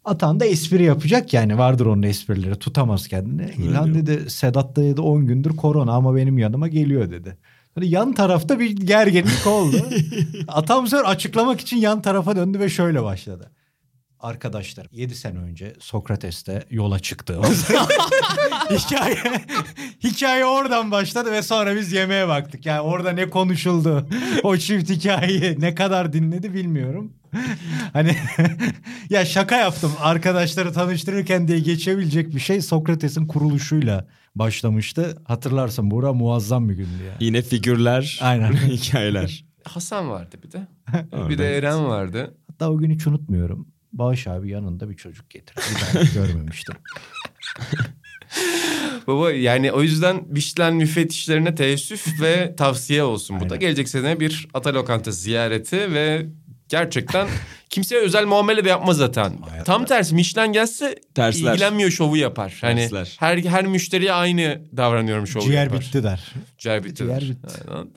[0.06, 3.52] Atan da espri yapacak yani vardır onun esprileri tutamaz kendini.
[3.58, 7.38] İlhan dedi Sedat da dedi 10 gündür korona ama benim yanıma geliyor dedi.
[7.76, 9.90] Hani yan tarafta bir gerginlik oldu.
[10.48, 13.52] Atam sonra açıklamak için yan tarafa döndü ve şöyle başladı.
[14.20, 17.70] Arkadaşlar 7 sene önce Sokrates'te yola çıktığımız
[18.72, 19.18] hikaye,
[20.04, 22.66] hikaye oradan başladı ve sonra biz yemeğe baktık.
[22.66, 24.10] Yani orada ne konuşuldu
[24.44, 27.14] o çift hikayeyi ne kadar dinledi bilmiyorum.
[27.94, 28.16] Hani
[29.10, 35.18] ya şaka yaptım arkadaşları tanıştırırken diye geçebilecek bir şey Sokrates'in kuruluşuyla başlamıştı.
[35.26, 37.14] Hatırlarsın Buğra muazzam bir gündü ya.
[37.20, 38.54] Yine figürler, Aynen.
[38.54, 39.46] hikayeler.
[39.64, 40.68] Hasan vardı bir de.
[41.30, 41.58] Bir de.
[41.58, 42.38] Eren vardı.
[42.48, 43.68] Hatta o gün hiç unutmuyorum.
[43.94, 45.62] Bağış abi yanında bir çocuk getirdi.
[45.82, 46.76] Daha görmemiştim.
[49.08, 53.56] Baba yani o yüzden Michelin müfettişlerine teessüf ve tavsiye olsun bu da.
[53.56, 56.26] Gelecek sene bir ata lokantası ziyareti ve
[56.70, 57.28] gerçekten
[57.70, 59.38] kimseye özel muamele de yapmaz zaten.
[59.50, 59.64] Hayatta.
[59.64, 61.52] Tam tersi Michelin gelse Tersler.
[61.54, 62.58] ilgilenmiyor şovu yapar.
[62.62, 63.16] Hani Tersler.
[63.20, 65.80] her her müşteriye aynı davranıyorum şovu Ciğer yapar.
[65.80, 66.34] bitti der.
[66.58, 66.96] Ciğer bitti.
[66.96, 67.30] Ciğer der.
[67.30, 67.48] bitti.
[67.72, 67.88] Aynen.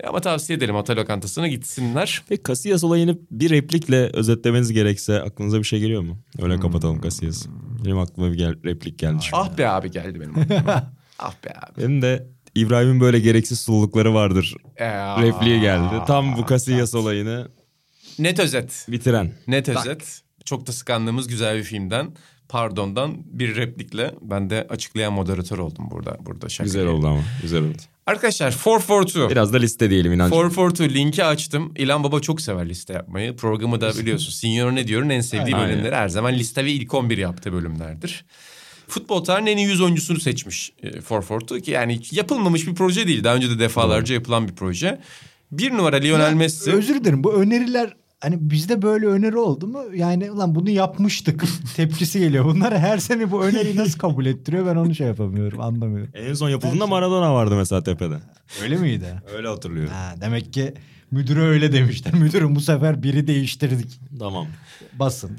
[0.00, 2.22] E Ama tavsiye edelim ata lokantasına gitsinler.
[2.28, 6.18] Peki Casillas olayını bir replikle özetlemeniz gerekse aklınıza bir şey geliyor mu?
[6.42, 7.48] Öyle kapatalım Casillas'ı.
[7.84, 9.24] Benim aklıma bir gel- replik geldi.
[9.32, 10.92] Ah be abi geldi benim aklıma.
[11.18, 11.80] ah be abi.
[11.80, 14.54] Benim de İbrahim'in böyle gereksiz sululukları vardır.
[14.76, 14.86] Ee,
[15.22, 15.94] Repliği geldi.
[16.06, 17.48] Tam bu Casillas olayını
[18.18, 18.86] Net özet.
[18.88, 19.32] bitiren.
[19.46, 20.20] Net özet.
[20.44, 22.10] Çok da sıkandığımız güzel bir filmden.
[22.48, 26.16] Pardon'dan bir replikle ben de açıklayan moderatör oldum burada.
[26.20, 26.64] Burada şaka.
[26.64, 27.20] Güzel oldu ama.
[27.42, 27.76] Güzel oldu.
[28.06, 29.30] Arkadaşlar 442.
[29.30, 30.38] Biraz da liste diyelim inancım.
[30.38, 31.72] 442 linki açtım.
[31.76, 33.36] İlan Baba çok sever liste yapmayı.
[33.36, 34.32] Programı da biliyorsun.
[34.32, 35.68] Senior ne diyor'un en sevdiği Aynen.
[35.68, 38.24] bölümleri her zaman liste ve ilk 11 yaptığı bölümlerdir.
[38.88, 43.24] Futbol tarihinin en iyi 100 oyuncusunu seçmiş e, 442 ki yani yapılmamış bir proje değil.
[43.24, 45.00] Daha önce de defalarca yapılan bir proje.
[45.52, 46.72] Bir numara Lionel Messi.
[46.72, 49.82] Özür dilerim bu öneriler hani bizde böyle öneri oldu mu?
[49.94, 51.44] Yani ulan bunu yapmıştık
[51.76, 52.44] tepkisi geliyor.
[52.44, 56.12] Bunlar her sene bu öneriyi nasıl kabul ettiriyor ben onu şey yapamıyorum anlamıyorum.
[56.14, 58.18] En son yapıldığında Maradona vardı mesela tepede.
[58.62, 59.22] Öyle miydi?
[59.36, 59.92] Öyle hatırlıyorum.
[59.92, 60.74] Ha, demek ki
[61.14, 62.14] müdüre öyle demişler.
[62.20, 64.00] Müdürüm bu sefer biri değiştirdik.
[64.18, 64.46] Tamam.
[64.92, 65.30] Basın.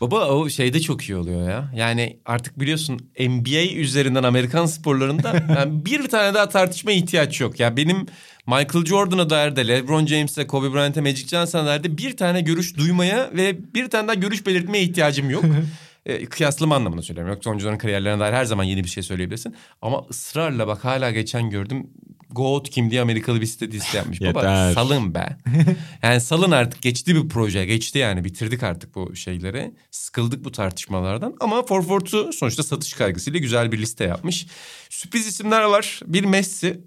[0.00, 1.70] Baba o şeyde çok iyi oluyor ya.
[1.74, 7.60] Yani artık biliyorsun NBA üzerinden Amerikan sporlarında yani bir tane daha tartışma ihtiyaç yok.
[7.60, 8.06] Yani benim
[8.46, 12.76] Michael Jordan'a dair de LeBron James'e, Kobe Bryant'e, Magic Johnson'a dair de bir tane görüş
[12.76, 15.44] duymaya ve bir tane daha görüş belirtmeye ihtiyacım yok.
[16.06, 17.32] e, kıyaslama anlamında söylüyorum.
[17.32, 19.54] Yoksa oyuncuların kariyerlerine dair her zaman yeni bir şey söyleyebilirsin.
[19.82, 21.86] Ama ısrarla bak hala geçen gördüm.
[22.30, 24.20] GOAT kim diye Amerikalı bir site liste yapmış.
[24.20, 25.36] Baba salın be.
[26.02, 27.64] yani salın artık geçti bir proje.
[27.64, 29.74] Geçti yani bitirdik artık bu şeyleri.
[29.90, 31.34] Sıkıldık bu tartışmalardan.
[31.40, 34.46] Ama Forfort'u sonuçta satış kaygısıyla güzel bir liste yapmış.
[34.90, 36.00] Sürpriz isimler var.
[36.06, 36.80] Bir Messi.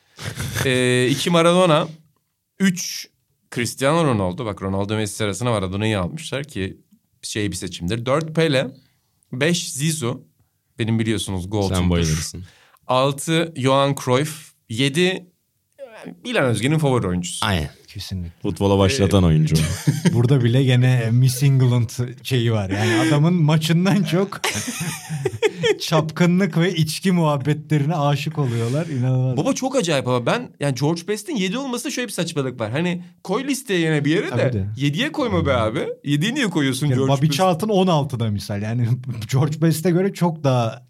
[0.64, 1.88] e, iki Maradona.
[2.58, 3.08] Üç
[3.54, 4.44] Cristiano Ronaldo.
[4.46, 6.76] Bak Ronaldo Messi arasına Maradona'yı almışlar ki
[7.22, 8.06] şey bir seçimdir.
[8.06, 8.70] 4 Pele,
[9.32, 10.24] 5 Zizou.
[10.78, 11.90] Benim biliyorsunuz Sen Gold'umdur.
[11.90, 12.44] bayılırsın.
[12.86, 15.26] 6 Johan Cruyff, 7
[16.24, 17.46] İlhan Özgen'in favori oyuncusu.
[17.46, 17.70] Aynen.
[17.88, 18.30] Kesinlikle.
[18.42, 19.56] Futbola başlatan oyuncu.
[20.12, 21.88] Burada bile gene Miss England
[22.22, 22.70] şeyi var.
[22.70, 24.40] Yani adamın maçından çok
[25.80, 28.86] çapkınlık ve içki muhabbetlerine aşık oluyorlar.
[28.86, 29.36] İnanılmaz.
[29.36, 32.70] Baba çok acayip ama ben yani George Best'in 7 olmasında şöyle bir saçmalık var.
[32.70, 34.66] Hani koy listeye yine bir yere Tabii de de.
[34.76, 35.78] 7'ye koyma be abi.
[36.04, 37.36] 7'yi niye koyuyorsun Yani George Bobby Best?
[37.38, 38.62] Charlton 16'da misal.
[38.62, 38.88] Yani
[39.32, 40.86] George Best'e göre çok daha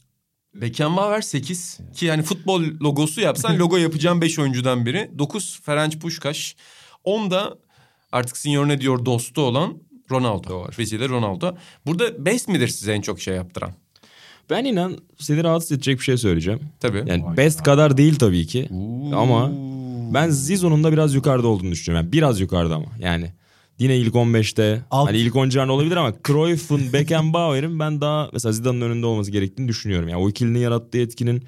[0.54, 5.10] Beckenbauer 8 ki yani futbol logosu yapsan logo yapacağım 5 oyuncudan biri.
[5.18, 6.52] 9 Ferenc Puskas.
[7.04, 7.58] 10 da
[8.12, 9.78] artık senior ne diyor dostu olan
[10.10, 10.66] Ronaldo.
[10.78, 11.54] Vesile Ronaldo.
[11.86, 13.72] Burada Best midir size en çok şey yaptıran?
[14.50, 16.60] ben inan seni rahatsız edecek bir şey söyleyeceğim.
[16.80, 17.04] Tabii.
[17.06, 18.68] Yani best kadar değil tabii ki.
[19.14, 19.50] Ama
[20.14, 22.06] ben Zizou'nun da biraz yukarıda olduğunu düşünüyorum.
[22.06, 22.86] Yani biraz yukarıda ama.
[22.98, 23.32] Yani
[23.78, 24.82] yine ilk 15'te.
[24.90, 29.30] Alt- Hani ilk 10 civarında olabilir ama Cruyff'un, Beckenbauer'in ben daha mesela Zidane'ın önünde olması
[29.30, 30.08] gerektiğini düşünüyorum.
[30.08, 31.44] Yani o ikilinin yarattığı etkinin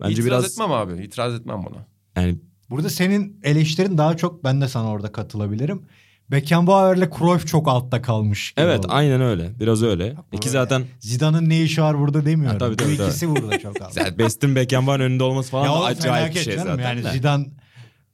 [0.00, 1.02] bence İtiraz biraz etmem abi.
[1.04, 1.86] İtiraz etmem buna.
[2.16, 2.38] yani
[2.70, 5.82] Burada senin eleştirin daha çok ben de sana orada katılabilirim.
[6.30, 8.52] Beckenbauer'le Cruyff çok altta kalmış.
[8.52, 8.86] gibi evet oldu.
[8.90, 9.60] aynen öyle.
[9.60, 10.14] Biraz öyle.
[10.32, 12.52] İki zaten Zidane'ın ne işi var burada demiyorum.
[12.52, 13.08] Ha, tabii, tabii, Bu tabii.
[13.08, 14.00] ikisi burada çok altta.
[14.04, 16.66] yani Best'in Beckenbauer'in önünde olması falan da o acayip bir şey canım.
[16.76, 16.96] zaten.
[16.96, 17.12] Yani.
[17.12, 17.46] Zidane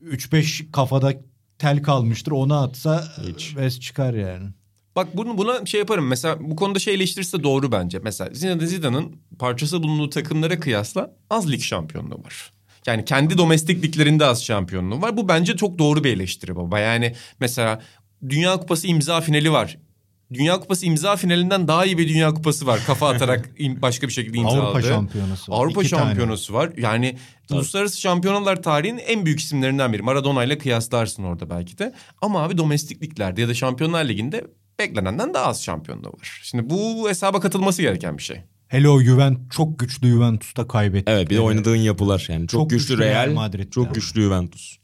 [0.05, 1.15] 3-5 kafada
[1.61, 2.33] tel kalmıştır.
[2.33, 3.43] Onu atsa Hiç.
[3.43, 4.49] West çıkar yani.
[4.97, 6.07] Bak bunu buna şey yaparım.
[6.07, 7.99] Mesela bu konuda şey eleştirisi doğru bence.
[8.03, 12.53] Mesela Zinedine Zidane'ın parçası bulunduğu takımlara kıyasla az lig şampiyonluğu var.
[12.87, 15.17] Yani kendi domestik liglerinde az şampiyonluğu var.
[15.17, 16.79] Bu bence çok doğru bir eleştiri baba.
[16.79, 17.83] Yani mesela
[18.29, 19.79] Dünya Kupası imza finali var.
[20.35, 22.81] Dünya Kupası imza finalinden daha iyi bir Dünya Kupası var.
[22.87, 23.51] Kafa atarak
[23.83, 24.61] başka bir şekilde imzaladı.
[24.63, 25.57] Avrupa şampiyonası var.
[25.57, 26.03] Avrupa İki tane.
[26.05, 26.73] şampiyonası var.
[26.77, 27.17] Yani
[27.51, 30.03] uluslararası şampiyonalar tarihin en büyük isimlerinden biri.
[30.03, 31.93] Maradona ile kıyaslarsın orada belki de.
[32.23, 34.47] Ama abi domestik liglerde ya da Şampiyonlar Ligi'nde
[34.79, 36.41] beklenenden daha az şampiyonluğu var.
[36.43, 38.37] Şimdi bu hesaba katılması gereken bir şey.
[38.69, 41.13] Hele o Juventus çok güçlü Juventus'ta kaybetti.
[41.13, 42.41] Evet bir de oynadığın yapılar yani.
[42.49, 43.93] Çok, Çok güçlü güçlü Real Real, Madrid çok ya.
[43.93, 44.77] güçlü Juventus.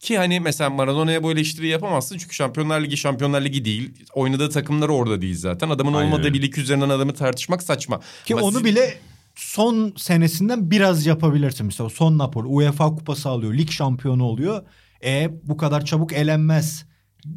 [0.00, 4.04] Ki hani mesela Maradona'ya bu eleştiriyi yapamazsın çünkü Şampiyonlar Ligi Şampiyonlar Ligi değil.
[4.14, 5.68] Oynadığı takımlar orada değil zaten.
[5.70, 8.00] Adamın Aynen olmadığı bir lig üzerinden adamı tartışmak saçma.
[8.24, 8.94] Ki Ama onu siz- bile
[9.34, 11.66] son senesinden biraz yapabilirsin.
[11.66, 13.54] Mesela son Napoli UEFA kupası alıyor.
[13.54, 14.62] Lig şampiyonu oluyor.
[15.04, 16.84] E bu kadar çabuk elenmez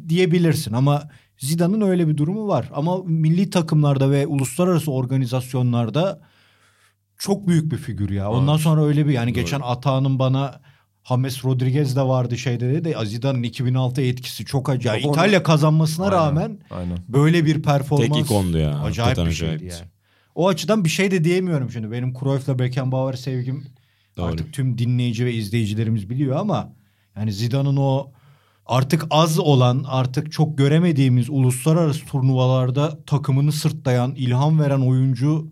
[0.08, 2.70] diyebilirsin ama Zidane'ın öyle bir durumu var.
[2.74, 6.20] Ama milli takımlarda ve uluslararası organizasyonlarda
[7.18, 8.30] çok büyük bir figür ya.
[8.30, 10.60] Ondan sonra öyle bir yani geçen Atağan'ın bana
[11.08, 15.06] James Rodriguez de vardı şeyde de Zidane'ın 2006 etkisi çok acayip.
[15.06, 16.98] Onu- İtalya kazanmasına Aynen, rağmen Aynen.
[17.08, 18.08] böyle bir performans.
[18.08, 18.78] Tek ikondu ya.
[18.78, 19.66] Acayip bir şeydi acayipti.
[19.66, 19.90] yani.
[20.34, 21.90] O açıdan bir şey de diyemiyorum şimdi.
[21.92, 23.66] Benim Cruyff'la Beckenbauer sevgim
[24.16, 24.26] Doğru.
[24.26, 26.72] artık tüm dinleyici ve izleyicilerimiz biliyor ama
[27.16, 28.10] yani Zidane'ın o
[28.66, 35.50] artık az olan, artık çok göremediğimiz uluslararası turnuvalarda takımını sırtlayan, ilham veren oyuncu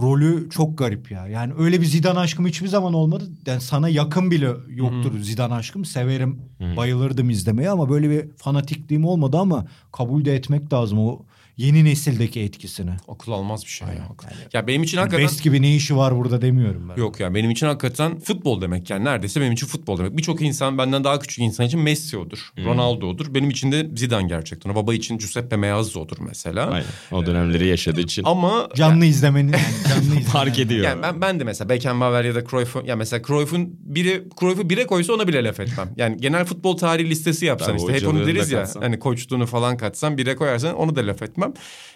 [0.00, 1.26] rolü çok garip ya.
[1.26, 3.24] Yani öyle bir Zidane aşkım hiçbir zaman olmadı.
[3.46, 5.84] Yani sana yakın bile yoktur Zidane aşkım.
[5.84, 6.40] Severim,
[6.76, 11.22] bayılırdım izlemeye ama böyle bir fanatikliğim olmadı ama kabul de etmek lazım o
[11.56, 12.90] yeni nesildeki etkisini.
[13.08, 14.08] Akıl almaz bir şey ya.
[14.52, 15.24] Ya benim için hakikaten...
[15.26, 16.96] Best gibi ne işi var burada demiyorum ben.
[16.96, 20.16] Yok ya benim için hakikaten futbol demek yani neredeyse benim için futbol demek.
[20.16, 23.34] Birçok insan benden daha küçük insan için Messi odur, Ronaldo odur.
[23.34, 24.70] Benim için de Zidane gerçekten.
[24.70, 26.70] O baba için Giuseppe Meazzao'dur mesela.
[26.70, 26.86] Aynen.
[27.12, 28.22] O dönemleri yaşadığı için.
[28.24, 30.24] Ama Canlı izlemenin yani canlı izlemenin.
[30.24, 30.84] Fark ediyor.
[30.84, 34.86] yani ben ben de mesela Beckenbauer ya da Cruyff'u ya mesela Cruyff'un biri Cruyff'u bire
[34.86, 35.90] koysa ona bile laf etmem.
[35.96, 38.58] Yani genel futbol tarihi listesi yapsan Tabii, işte hep onu deriz ya.
[38.58, 38.80] katsan.
[38.80, 41.43] Hani koçluğunu falan katsan bire koyarsan onu da laf etmem.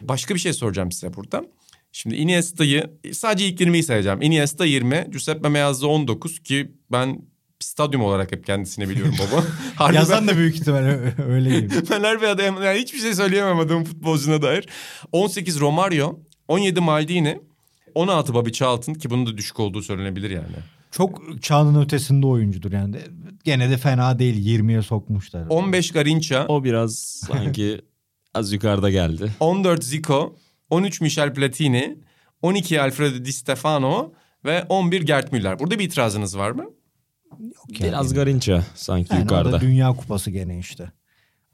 [0.00, 1.44] Başka bir şey soracağım size burada.
[1.92, 4.22] Şimdi Iniesta'yı sadece ilk 20'yi sayacağım.
[4.22, 7.20] Iniesta 20, Giuseppe Meazza 19 ki ben
[7.60, 9.44] stadyum olarak hep kendisini biliyorum baba.
[9.76, 11.70] Harbi Yazan ben- da büyük ihtimal ö- öyle gibi.
[11.90, 14.66] ben her bir adam yani hiçbir şey söyleyemem adamın futbolcuna dair.
[15.12, 17.40] 18 Romario, 17 Maldini,
[17.94, 20.46] 16 Bobby Charlton ki bunun da düşük olduğu söylenebilir yani.
[20.90, 22.92] Çok çağının ötesinde oyuncudur yani.
[22.92, 23.06] De-
[23.44, 25.46] Gene de fena değil 20'ye sokmuşlar.
[25.48, 27.80] 15 Garincha, O biraz sanki
[28.34, 29.32] az yukarıda geldi.
[29.40, 30.36] 14 Zico,
[30.70, 31.98] 13 Michel Platini,
[32.42, 34.12] 12 Alfredo Di Stefano
[34.44, 35.58] ve 11 Gerd Müller.
[35.58, 36.64] Burada bir itirazınız var mı?
[37.40, 37.88] Yok yani.
[37.88, 39.60] Biraz Garinça sanki Yani o da yukarıda.
[39.60, 40.92] Dünya Kupası gene işte.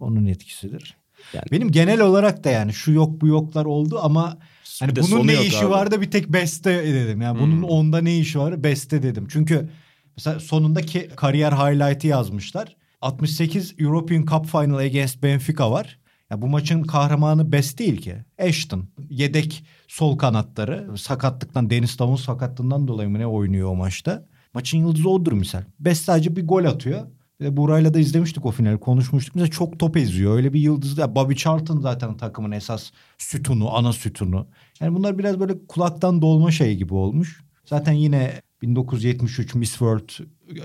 [0.00, 0.96] Onun etkisidir.
[1.32, 4.38] Yani- Benim genel olarak da yani şu yok bu yoklar oldu ama
[4.80, 5.70] hani bunun ne işi abi.
[5.70, 7.20] var da bir tek beste dedim.
[7.20, 7.64] Yani bunun Hmm.
[7.64, 9.26] onda ne işi var beste dedim.
[9.30, 9.70] Çünkü
[10.16, 12.76] mesela sonundaki kariyer highlight'ı yazmışlar.
[13.00, 15.98] 68 European Cup Final against Benfica var.
[16.30, 18.16] Ya bu maçın kahramanı Best değil ki.
[18.38, 18.88] Ashton.
[19.10, 20.98] Yedek sol kanatları.
[20.98, 24.26] Sakatlıktan, Deniz Tavun sakatlığından dolayı mı ne oynuyor o maçta?
[24.54, 25.62] Maçın yıldızı odur misal.
[25.80, 27.06] Best sadece bir gol atıyor.
[27.40, 29.34] Bir Buray'la da izlemiştik o finali konuşmuştuk.
[29.34, 30.36] Mesela çok top eziyor.
[30.36, 34.46] Öyle bir yıldız da Bobby Charlton zaten takımın esas sütunu, ana sütunu.
[34.80, 37.44] Yani bunlar biraz böyle kulaktan dolma şey gibi olmuş.
[37.64, 40.10] Zaten yine 1973 Miss World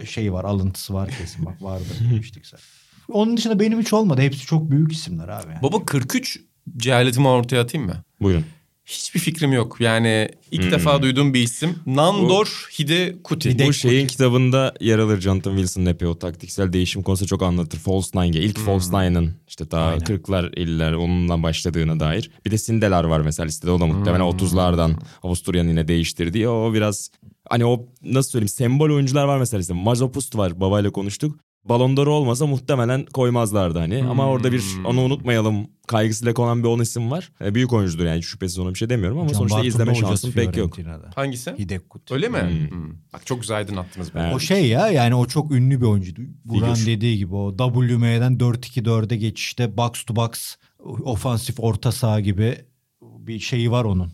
[0.05, 2.78] şeyi var, alıntısı var kesin bak vardı demiştik zaten.
[3.13, 4.21] Onun dışında benim hiç olmadı.
[4.21, 5.51] Hepsi çok büyük isimler abi.
[5.51, 5.63] Yani.
[5.63, 6.39] Baba 43
[6.77, 8.03] cehaletimi ortaya atayım mı?
[8.21, 8.45] Buyurun.
[8.85, 9.77] Hiçbir fikrim yok.
[9.81, 11.75] Yani ilk defa duyduğum bir isim.
[11.85, 13.67] Nandor Hidekuti.
[13.67, 17.77] Bu şeyin kitabında yer alır Jonathan Wilson'ın epey o taktiksel değişim konusu çok anlatır.
[17.77, 18.41] False Nine'e.
[18.41, 19.99] İlk False Nine'ın işte daha Aynen.
[19.99, 22.31] 40'lar 50'ler onunla başladığına dair.
[22.45, 23.71] Bir de Sindelar var mesela listede.
[23.71, 24.91] O da muhtemelen 30'lardan
[25.23, 26.47] Avusturya'nın yine değiştirdiği.
[26.49, 27.11] O biraz
[27.49, 29.75] hani o nasıl söyleyeyim sembol oyuncular var mesela.
[29.75, 31.39] Mazopust var babayla konuştuk.
[31.65, 34.03] Ballon d'Or olmasa muhtemelen koymazlardı hani.
[34.03, 37.31] Ama orada bir onu unutmayalım kaygısıyla konan bir 10 isim var.
[37.41, 40.31] E, büyük oyuncudur yani şüphesiz ona bir şey demiyorum ama Can sonuçta Barton'un izleme şansım
[40.31, 40.77] pek yok.
[41.15, 41.53] Hangisi?
[41.57, 42.13] Hidekuti.
[42.13, 42.67] Öyle mi?
[42.69, 42.91] Hmm.
[43.13, 44.23] Bak çok güzel aydınlattınız beni.
[44.23, 44.35] Evet.
[44.35, 46.21] O şey ya yani o çok ünlü bir oyuncuydu.
[46.45, 46.87] Buran Figür.
[46.87, 50.55] dediği gibi o WM'den 4-2-4'e geçişte box to box
[51.03, 52.57] ofansif orta saha gibi
[53.01, 54.11] bir şeyi var onun.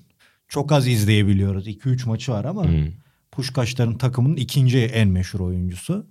[0.47, 1.67] Çok az izleyebiliyoruz.
[1.67, 2.87] 2-3 maçı var ama Hmm.
[3.31, 6.07] Puşkaşların takımının ikinci en meşhur oyuncusu.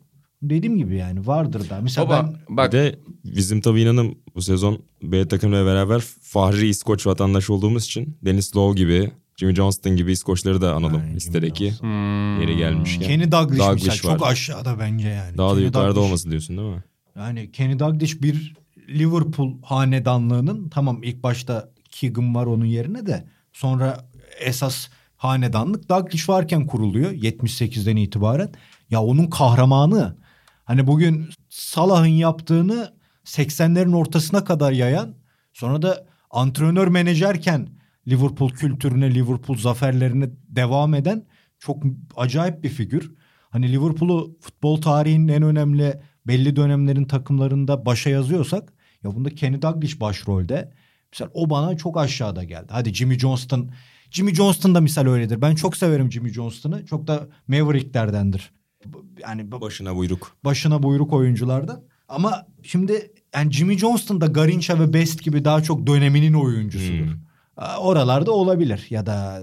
[0.51, 1.81] Dediğim gibi yani vardır da.
[1.83, 6.69] Mesela Baba ben bak Bir de bizim tabii inanın bu sezon B takımla beraber Fahri
[6.69, 11.65] İskoç vatandaş olduğumuz için Dennis Lowe gibi, Jimmy Johnston gibi İskoçları da analım listedeki.
[11.71, 12.41] Jimmy Hmm.
[12.41, 13.07] Yeri gelmişken.
[13.07, 14.19] Kenny Dalglish, Dalglish mesela var.
[14.19, 15.39] çok aşağıda bence yani.
[15.39, 16.85] Daha da Kenny yukarıda Dalglish- olmasın diyorsun değil mi?
[17.17, 18.55] Yani Kenny Dalglish bir
[18.89, 24.09] Liverpool hanedanlığının tamam ilk başta Keegan var onun yerine de sonra
[24.41, 28.49] esas hanedanlık Dalglish varken kuruluyor 78'den itibaren.
[28.91, 30.17] Ya onun kahramanı
[30.65, 32.95] hani bugün Salah'ın yaptığını
[33.25, 35.15] 80'lerin ortasına kadar yayan
[35.53, 37.69] sonra da antrenör menajerken
[38.09, 41.27] Liverpool kültürüne, Liverpool zaferlerine devam eden
[41.59, 41.83] çok
[42.17, 43.13] acayip bir figür.
[43.51, 48.73] Hani Liverpool'u futbol tarihinin en önemli belli dönemlerin takımlarında başa yazıyorsak
[49.05, 50.73] ya bunda Kenny Dalglish başrolde.
[51.13, 52.67] Mesela o bana çok aşağıda geldi.
[52.71, 53.71] Hadi Jimmy Johnston.
[54.11, 55.41] Jimmy Johnston da misal öyledir.
[55.41, 56.87] Ben çok severim Jimmy Johnston'ı.
[56.87, 58.51] Çok da Maverick'lerdendir.
[59.23, 60.37] Yani Başına buyruk.
[60.45, 61.83] başına buyruk oyunculardan.
[62.09, 67.07] Ama şimdi yani Jimmy Johnston da Garincha ve Best gibi daha çok döneminin oyuncusudur.
[67.07, 67.65] Hmm.
[67.81, 69.43] Oralarda olabilir ya da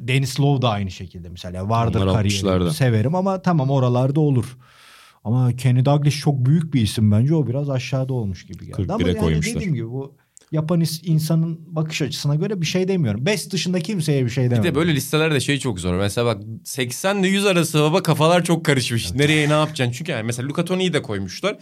[0.00, 2.42] Dennis Lowe da aynı şekilde mesela vardır kariyeri.
[2.44, 2.70] 60'larda.
[2.70, 4.56] Severim ama tamam oralarda olur.
[5.24, 8.82] Ama Kenny Dalglish çok büyük bir isim bence o biraz aşağıda olmuş gibi geldi.
[8.82, 9.54] 41'e Ama yani koymuşlar.
[9.54, 10.14] dediğim gibi bu
[10.52, 13.26] yapan insanın bakış açısına göre bir şey demiyorum.
[13.26, 14.74] Best dışında kimseye bir şey Bir demiyorum.
[14.74, 15.94] de böyle listelerde şey çok zor.
[15.94, 19.12] Mesela bak 80 ile 100 arası baba kafalar çok karışmış.
[19.14, 19.92] Nereye ne yapacaksın?
[19.98, 21.56] Çünkü yani mesela Luca Toni'yi de koymuşlar.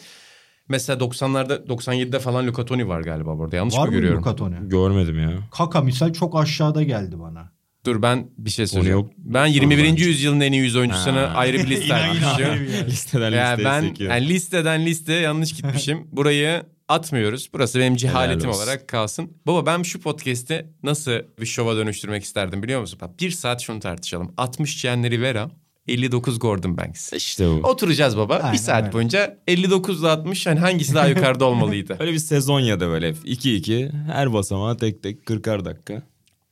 [0.69, 3.57] Mesela 90'larda 97'de falan Luca Toni var galiba burada.
[3.57, 4.19] Yanlış Var mı mı görüyorum?
[4.21, 4.55] Luka Toni?
[4.69, 5.31] Görmedim ya.
[5.51, 7.53] Kaka misal çok aşağıda geldi bana.
[7.87, 8.99] Dur ben bir şey söyleyeceğim.
[8.99, 9.11] yok.
[9.19, 9.99] Ben 21.
[9.99, 11.27] yüzyılın en iyi yüz oyuncusuna Ha.
[11.35, 12.67] ayrı bir liste açmışım.
[12.87, 14.11] Listeden Yani listeye ben sekiyor.
[14.15, 15.99] yani listeden listeye yanlış gitmişim.
[16.13, 17.51] Burayı atmıyoruz.
[17.53, 19.33] Burası benim cehaletim olarak kalsın.
[19.47, 22.99] Baba ben şu podcast'i nasıl bir şova dönüştürmek isterdim biliyor musun?
[23.03, 24.35] Bak bir saat şunu tartışalım.
[24.37, 25.51] 60 Gianni Rivera,
[25.89, 27.13] 59 Gordon Banks.
[27.13, 27.53] İşte bu.
[27.53, 28.37] Oturacağız baba.
[28.37, 28.93] Aynen bir saat öyle.
[28.93, 31.97] boyunca 59 ile 60 hani hangisi daha yukarıda olmalıydı?
[32.01, 36.03] Öyle bir sezon ya da böyle 2-2 her basamağa tek tek 40'ar dakika.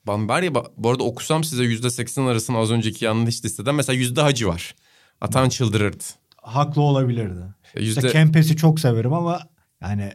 [0.07, 4.21] Ben var ya bu arada okusam size %80 arasında az önceki yanlış listeden mesela yüzde
[4.21, 4.75] hacı var.
[5.21, 6.05] Atan çıldırırdı.
[6.37, 7.41] Haklı olabilirdi.
[7.77, 8.01] Yüzde...
[8.01, 9.41] İşte Kempes'i çok severim ama
[9.89, 10.13] yani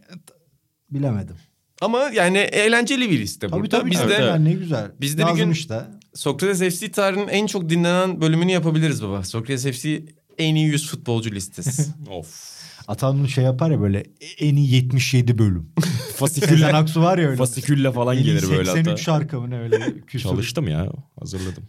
[0.91, 1.35] bilemedim.
[1.81, 3.79] Ama yani eğlenceli bir liste Tabii burada.
[3.79, 3.91] tabii.
[3.91, 4.09] Biz tabii.
[4.11, 4.91] de Yani ne güzel.
[5.01, 5.99] biz de bir gün- da.
[6.13, 9.23] Sokrates FC tarihinin en çok dinlenen bölümünü yapabiliriz baba.
[9.23, 10.03] Sokrates FC
[10.37, 11.91] en iyi 100 futbolcu listesi.
[12.09, 12.59] Of.
[12.87, 14.03] Atanın şey yapar ya böyle
[14.39, 15.71] en iyi 77 bölüm.
[16.15, 17.37] Fasikülle, Aksu var ya öyle.
[17.37, 18.97] fasikülle falan gelir böyle 83 hatta.
[18.97, 20.29] şarkı mı ne öyle küsur.
[20.29, 21.63] Çalıştım ya hazırladım.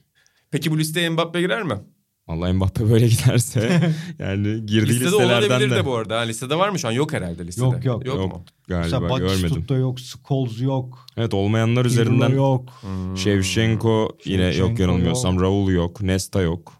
[0.51, 1.75] Peki bu listeye Mbappe girer mi?
[2.31, 5.75] Vallahi Mbappe böyle giderse yani girdiği Listede listelerden olabilir de.
[5.77, 6.19] de bu arada.
[6.19, 6.93] Listede var mı şu an?
[6.93, 7.65] Yok herhalde listede.
[7.65, 8.07] Yok, yok.
[8.07, 8.45] Yok, Yok mu?
[8.69, 9.43] Mesela galiba görmedim.
[9.43, 12.69] Batistut'ta yok, Scholes yok, Evet olmayanlar Pirlo üzerinden yok.
[12.81, 13.17] Hmm.
[13.17, 15.41] Şevşenko yine yok Shevchenko yanılmıyorsam.
[15.41, 16.03] Raul yok.
[16.03, 16.73] Nesta yok.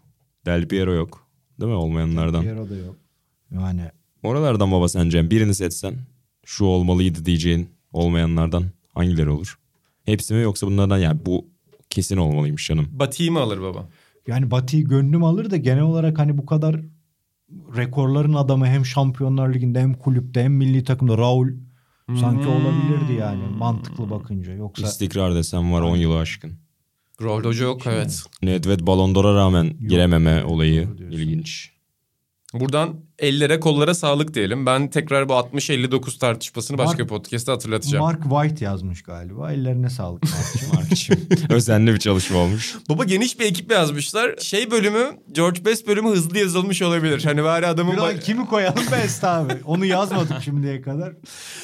[0.45, 1.27] Del Piero yok.
[1.59, 2.41] Değil mi olmayanlardan?
[2.41, 2.95] Piero da yok.
[3.51, 3.81] Yani
[4.23, 5.95] Oralardan baba sence birini seçsen
[6.45, 9.57] şu olmalıydı diyeceğin olmayanlardan hangileri olur?
[10.05, 11.45] Hepsi mi yoksa bunlardan yani bu
[11.89, 12.87] kesin olmalıymış canım.
[12.91, 13.89] Bati'yi mi alır baba?
[14.27, 16.81] Yani Batı'yı gönlüm alır da genel olarak hani bu kadar
[17.75, 21.47] rekorların adamı hem Şampiyonlar Ligi'nde hem kulüpte hem milli takımda Raul
[22.19, 22.51] sanki Hmm.
[22.53, 24.53] olabilirdi yani mantıklı bakınca.
[24.53, 26.51] Yoksa İstikrar desem var 10 yılı aşkın.
[27.21, 28.23] Rol hoca yok evet.
[28.43, 31.70] Nedved Ballon d'Or'a rağmen girememe olayı ilginç.
[32.53, 34.65] Buradan ellere kollara sağlık diyelim.
[34.65, 38.05] Ben tekrar bu 60-59 tartışmasını başka Mark- bir podcast'te hatırlatacağım.
[38.05, 39.51] Mark White yazmış galiba.
[39.51, 40.23] Ellerine sağlık.
[40.73, 41.19] Mark'cığım.
[41.49, 42.75] Özenli bir çalışma olmuş.
[42.89, 44.37] Baba geniş bir ekip yazmışlar.
[44.37, 47.23] Şey bölümü, George Best bölümü hızlı yazılmış olabilir.
[47.23, 47.97] Hani bari adamın...
[47.97, 49.53] Ulan kimi koyalım Best abi?
[49.65, 51.13] Onu yazmadık şimdiye kadar.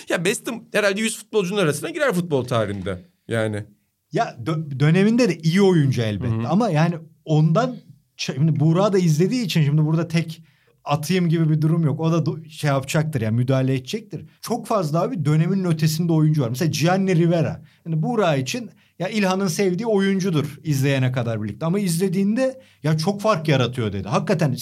[0.09, 3.05] Ya Best'im herhalde 100 futbolcunun arasına girer futbol tarihinde.
[3.27, 3.65] Yani.
[4.11, 6.47] Ya dö- döneminde de iyi oyuncu elbette.
[6.47, 7.75] Ama yani ondan
[8.17, 10.41] şimdi Buğra da izlediği için şimdi burada tek
[10.88, 11.99] atayım gibi bir durum yok.
[11.99, 14.25] O da do- şey yapacaktır yani müdahale edecektir.
[14.41, 16.49] Çok fazla abi dönemin ötesinde oyuncu var.
[16.49, 17.61] Mesela Gianni Rivera.
[17.85, 18.69] Yani Buğra için
[18.99, 21.65] ya İlhan'ın sevdiği oyuncudur izleyene kadar birlikte.
[21.65, 24.07] Ama izlediğinde ya çok fark yaratıyor dedi.
[24.07, 24.55] Hakikaten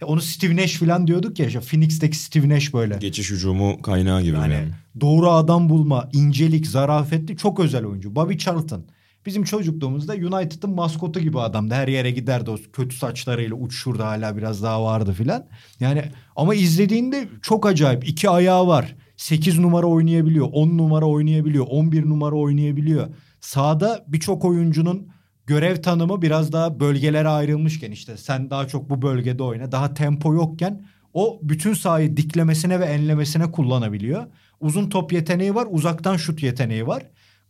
[0.00, 1.46] ya onu Steve Nash falan diyorduk ya.
[1.46, 2.96] işte Phoenix'teki Steve Nash böyle.
[2.96, 4.36] Geçiş hücumu kaynağı gibi.
[4.36, 4.68] Yani yani.
[5.00, 8.14] doğru adam bulma, incelik, zarafetli çok özel oyuncu.
[8.16, 8.84] Bobby Charlton.
[9.26, 11.74] Bizim çocukluğumuzda United'ın maskotu gibi adamdı.
[11.74, 15.46] Her yere giderdi o kötü saçlarıyla uçuşurdu hala biraz daha vardı filan.
[15.80, 16.04] Yani
[16.36, 18.08] ama izlediğinde çok acayip.
[18.08, 18.96] İki ayağı var.
[19.16, 23.08] 8 numara oynayabiliyor, 10 numara oynayabiliyor, 11 numara oynayabiliyor.
[23.40, 25.08] Sağda birçok oyuncunun
[25.46, 29.72] görev tanımı biraz daha bölgelere ayrılmışken işte sen daha çok bu bölgede oyna.
[29.72, 34.26] Daha tempo yokken o bütün sahayı diklemesine ve enlemesine kullanabiliyor.
[34.60, 37.02] Uzun top yeteneği var, uzaktan şut yeteneği var.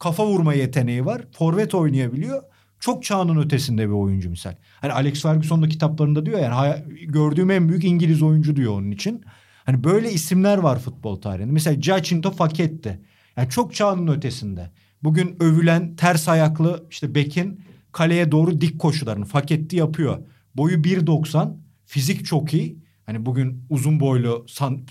[0.02, 1.22] Kafa vurma yeteneği var.
[1.32, 2.42] Forvet oynayabiliyor.
[2.80, 4.54] Çok çağının ötesinde bir oyuncu misal.
[4.80, 6.74] Hani Alex Ferguson da kitaplarında diyor yani
[7.06, 9.24] gördüğüm en büyük İngiliz oyuncu diyor onun için.
[9.64, 11.52] Hani böyle isimler var futbol tarihinde.
[11.52, 13.00] Mesela Giacinto Facchetti.
[13.36, 14.70] Yani çok çağının ötesinde.
[15.02, 20.18] Bugün övülen ters ayaklı işte Bekin kaleye doğru dik koşularını Facchetti yapıyor.
[20.54, 22.82] Boyu 1.90, fizik çok iyi.
[23.06, 24.46] Hani bugün uzun boylu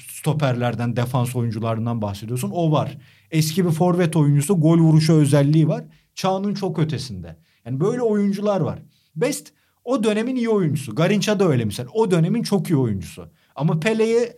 [0.08, 2.52] stoperlerden, defans oyuncularından bahsediyorsun.
[2.54, 2.98] O var.
[3.32, 5.84] Eski bir forvet oyuncusu, gol vuruşu özelliği var.
[6.16, 7.38] Çağının çok ötesinde.
[7.66, 8.80] Yani böyle oyuncular var.
[9.16, 9.54] Best
[9.84, 10.96] o dönemin iyi oyuncusu.
[10.96, 11.86] Garinca da öyle misal.
[11.94, 13.30] O dönemin çok iyi oyuncusu.
[13.56, 14.34] Ama Pele'yi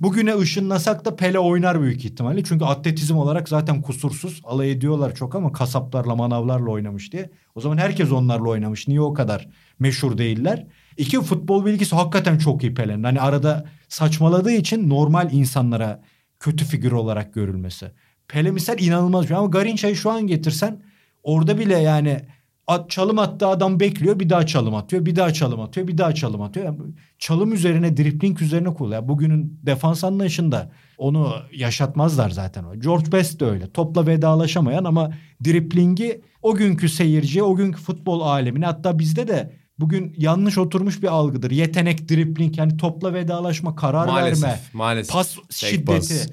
[0.00, 2.44] bugüne ışınlasak da Pele oynar büyük ihtimalle.
[2.44, 4.40] Çünkü atletizm olarak zaten kusursuz.
[4.44, 7.30] Alay ediyorlar çok ama kasaplarla manavlarla oynamış diye.
[7.54, 8.88] O zaman herkes onlarla oynamış.
[8.88, 10.66] Niye o kadar meşhur değiller?
[10.96, 13.04] İki futbol bilgisi hakikaten çok iyi Pele'nin.
[13.04, 16.02] Hani arada saçmaladığı için normal insanlara
[16.40, 17.92] kötü figür olarak görülmesi.
[18.28, 19.36] Pele misal inanılmaz bir şey.
[19.36, 20.82] ama Garinça'yı şu an getirsen
[21.22, 22.20] orada bile yani
[22.66, 26.14] at, çalım attığı adam bekliyor bir daha çalım atıyor bir daha çalım atıyor bir daha
[26.14, 26.66] çalım atıyor.
[26.66, 26.78] Yani
[27.18, 29.00] çalım üzerine dripling üzerine kullanıyor.
[29.02, 32.80] Yani bugünün defans anlayışında onu yaşatmazlar zaten.
[32.80, 33.72] George Best de öyle.
[33.72, 35.12] Topla vedalaşamayan ama
[35.44, 41.08] driplingi o günkü seyirciye, o günkü futbol alemine hatta bizde de bugün yanlış oturmuş bir
[41.08, 41.50] algıdır.
[41.50, 44.44] Yetenek, dripling yani topla vedalaşma, karar Maalesef.
[44.44, 45.12] verme, Maalesef.
[45.12, 46.28] pas şiddeti, pas.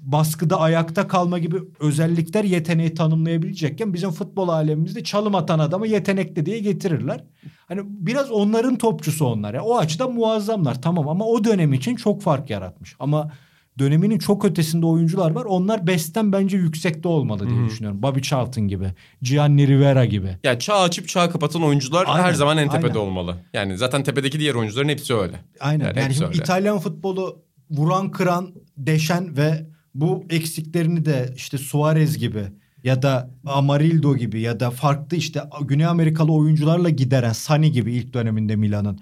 [0.00, 6.58] Baskıda ayakta kalma gibi özellikler yeteneği tanımlayabilecekken bizim futbol alemimizde çalım atan adamı yetenekli diye
[6.58, 7.24] getirirler.
[7.68, 9.54] Hani biraz onların topçusu onlar.
[9.54, 9.62] ya.
[9.62, 12.96] o açıdan muazzamlar tamam ama o dönem için çok fark yaratmış.
[12.98, 13.32] Ama
[13.78, 15.44] döneminin çok ötesinde oyuncular var.
[15.44, 18.02] Onlar Best'ten bence yüksekte olmalı diye düşünüyorum.
[18.02, 18.92] Bobby Charlton gibi,
[19.22, 20.36] Gianni Rivera gibi.
[20.44, 23.00] Ya çağ açıp çağ kapatan oyuncular Aynen, her zaman en tepede aynen.
[23.00, 23.36] olmalı.
[23.52, 25.40] Yani zaten tepedeki diğer oyuncuların hepsi öyle.
[25.60, 25.84] Aynen.
[25.84, 26.38] Yani Yani, şimdi öyle.
[26.38, 29.66] İtalyan futbolu vuran kıran, deşen ve
[30.00, 32.44] bu eksiklerini de işte Suarez gibi
[32.84, 38.14] ya da Amarildo gibi ya da farklı işte Güney Amerikalı oyuncularla gideren Sani gibi ilk
[38.14, 38.98] döneminde Milan'ın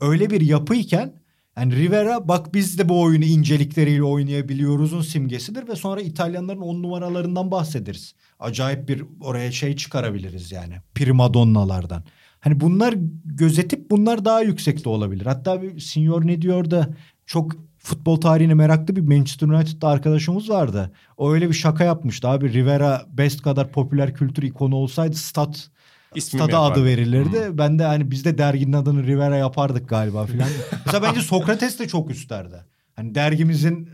[0.00, 1.12] öyle bir yapıyken
[1.56, 7.50] yani Rivera bak biz de bu oyunu incelikleriyle oynayabiliyoruzun simgesidir ve sonra İtalyanların on numaralarından
[7.50, 8.14] bahsederiz.
[8.38, 12.04] Acayip bir oraya şey çıkarabiliriz yani primadonnalardan.
[12.40, 12.94] Hani bunlar
[13.24, 15.26] gözetip bunlar daha yüksekte olabilir.
[15.26, 16.88] Hatta bir senior ne diyor da
[17.26, 17.56] çok
[17.86, 20.92] futbol tarihine meraklı bir Manchester United'da arkadaşımız vardı.
[21.16, 22.52] O öyle bir şaka yapmıştı abi.
[22.52, 25.68] Rivera best kadar popüler kültür ikonu olsaydı stat
[26.14, 26.80] İsmim stada yapardı.
[26.80, 27.48] adı verilirdi.
[27.52, 30.48] Ben de hani biz de derginin adını Rivera yapardık galiba filan.
[30.86, 32.64] Mesela bence Sokrates de çok üstlerdi.
[32.96, 33.88] Hani dergimizin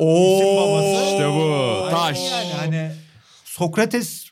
[0.00, 1.04] isim babası.
[1.04, 1.90] İşte bu.
[1.90, 2.18] Taş.
[2.32, 2.90] Yani hani
[3.44, 4.27] Sokrates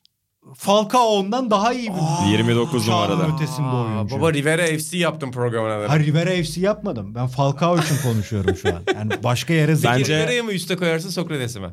[0.54, 3.34] Falcao'ndan daha iyi bir 29 çağının numarada.
[3.34, 4.16] ötesinde oyuncu.
[4.16, 5.86] Baba Rivera FC yaptım programın adını.
[5.88, 7.14] Ha Rivera FC yapmadım.
[7.14, 8.82] Ben Falcao için konuşuyorum şu an.
[8.94, 9.72] Yani başka yere.
[9.84, 11.68] Bence- Rivera'yı mı üste koyarsın Sokrates'i mi?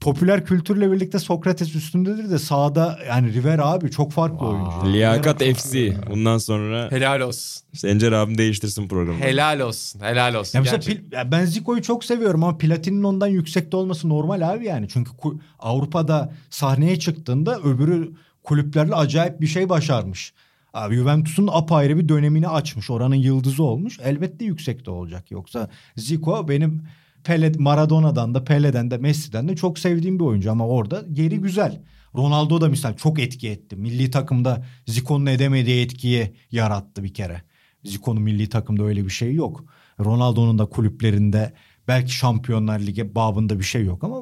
[0.00, 4.92] Popüler kültürle birlikte Sokrates üstündedir de sağda yani Rivera abi çok farklı oyuncu.
[4.92, 5.96] Liyakat Rivera- FC.
[6.10, 7.62] Bundan sonra Helal olsun.
[7.72, 9.18] Sencer abim değiştirsin programı.
[9.20, 10.00] Helal olsun.
[10.00, 10.58] Helal olsun.
[10.58, 10.78] Ya mesela.
[10.80, 14.88] Pil- ya ben Zico'yu çok seviyorum ama Platini'nin ondan yüksekte olması normal abi yani.
[14.88, 18.12] Çünkü ku- Avrupa'da sahneye çıktığında öbürü
[18.44, 20.32] kulüplerle acayip bir şey başarmış.
[20.74, 22.90] Abi Juventus'un apayrı bir dönemini açmış.
[22.90, 23.98] Oranın yıldızı olmuş.
[24.04, 25.30] Elbette yüksekte olacak.
[25.30, 26.82] Yoksa Zico benim
[27.24, 31.82] Pele, Maradona'dan da Pele'den de Messi'den de çok sevdiğim bir oyuncu ama orada yeri güzel.
[32.16, 33.76] Ronaldo da misal çok etki etti.
[33.76, 37.42] Milli takımda Zico'nun edemediği etkiyi yarattı bir kere.
[37.84, 39.64] Zico'nun milli takımda öyle bir şey yok.
[40.00, 41.52] Ronaldo'nun da kulüplerinde
[41.88, 44.16] belki Şampiyonlar Ligi babında bir şey yok ama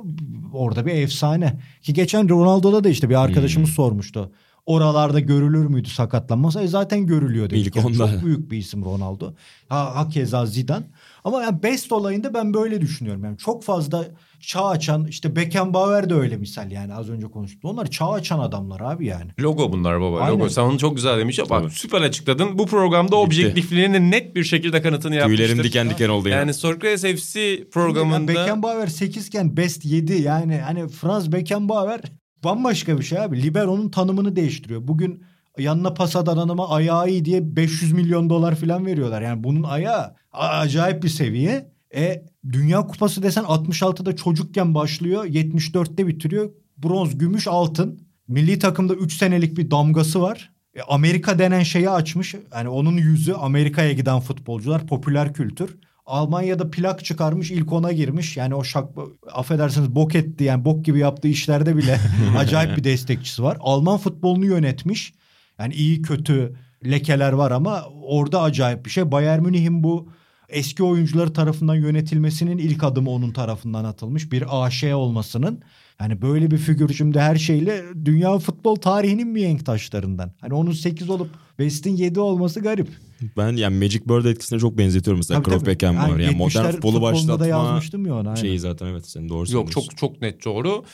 [0.52, 1.60] orada bir efsane.
[1.82, 4.32] Ki geçen Ronaldo'da da işte bir arkadaşımız sormuştu.
[4.66, 6.62] Oralarda görülür müydü sakatlanmasa?
[6.62, 7.66] E zaten görülüyor dedik.
[7.66, 8.12] İlk Yani onda.
[8.12, 9.34] Çok büyük bir isim Ronaldo.
[9.68, 10.86] Ha, hakeza Zidane.
[11.28, 13.24] Ama yani Best olayında ben böyle düşünüyorum.
[13.24, 14.04] Yani çok fazla
[14.40, 17.64] çağ açan işte Beckenbauer de öyle misal yani az önce konuştuk.
[17.64, 19.30] Onlar çağ açan adamlar abi yani.
[19.40, 20.20] Logo bunlar baba.
[20.20, 20.34] Aynen.
[20.34, 20.48] Logo.
[20.48, 21.38] Sen onu çok güzel demiş.
[21.38, 21.70] Bak Tabii.
[21.70, 22.58] süper açıkladın.
[22.58, 25.46] Bu programda objektifliğinin net bir şekilde kanıtını yapmıştır.
[25.46, 26.38] Tüylerim diken diken oldu yani.
[26.38, 32.00] Yani Sokrates FC Yani programında Beckenbauer 8 iken Best 7 yani hani Franz Beckenbauer
[32.44, 33.42] bambaşka bir şey abi.
[33.42, 34.88] Libero'nun tanımını değiştiriyor.
[34.88, 35.22] Bugün
[35.58, 39.22] yanına pas atan adama ayağı iyi diye 500 milyon dolar falan veriyorlar.
[39.22, 41.70] Yani bunun ayağı acayip bir seviye.
[41.94, 45.24] E Dünya Kupası desen 66'da çocukken başlıyor.
[45.24, 46.50] 74'te bitiriyor.
[46.76, 48.00] Bronz, gümüş, altın.
[48.28, 50.52] Milli takımda 3 senelik bir damgası var.
[50.74, 52.34] E, Amerika denen şeyi açmış.
[52.54, 55.76] Yani onun yüzü Amerika'ya giden futbolcular popüler kültür.
[56.06, 58.36] Almanya'da plak çıkarmış ilk ona girmiş.
[58.36, 58.88] Yani o şak
[59.32, 62.00] affedersiniz bok etti yani bok gibi yaptığı işlerde bile
[62.38, 63.56] acayip bir destekçisi var.
[63.60, 65.12] Alman futbolunu yönetmiş.
[65.58, 66.54] Yani iyi kötü
[66.84, 69.12] lekeler var ama orada acayip bir şey.
[69.12, 70.08] Bayern Münih'in bu
[70.48, 74.32] eski oyuncuları tarafından yönetilmesinin ilk adımı onun tarafından atılmış.
[74.32, 75.62] Bir AŞ olmasının.
[76.00, 80.32] Yani böyle bir figür şimdi her şeyle dünya futbol tarihinin mihenk taşlarından.
[80.40, 82.88] Hani onun 8 olup Best'in 7 olması garip.
[83.36, 85.66] Ben yani Magic Bird etkisine çok benzetiyorum mesela tabii.
[85.66, 86.18] Beckenbauer.
[86.18, 88.28] Yani, modern 70'ler futbolu başlatma da yazmıştım ya onu.
[88.28, 88.40] aynen.
[88.40, 89.80] şeyi zaten evet sen doğru Yok söylüyorsun.
[89.80, 90.84] çok çok net doğru.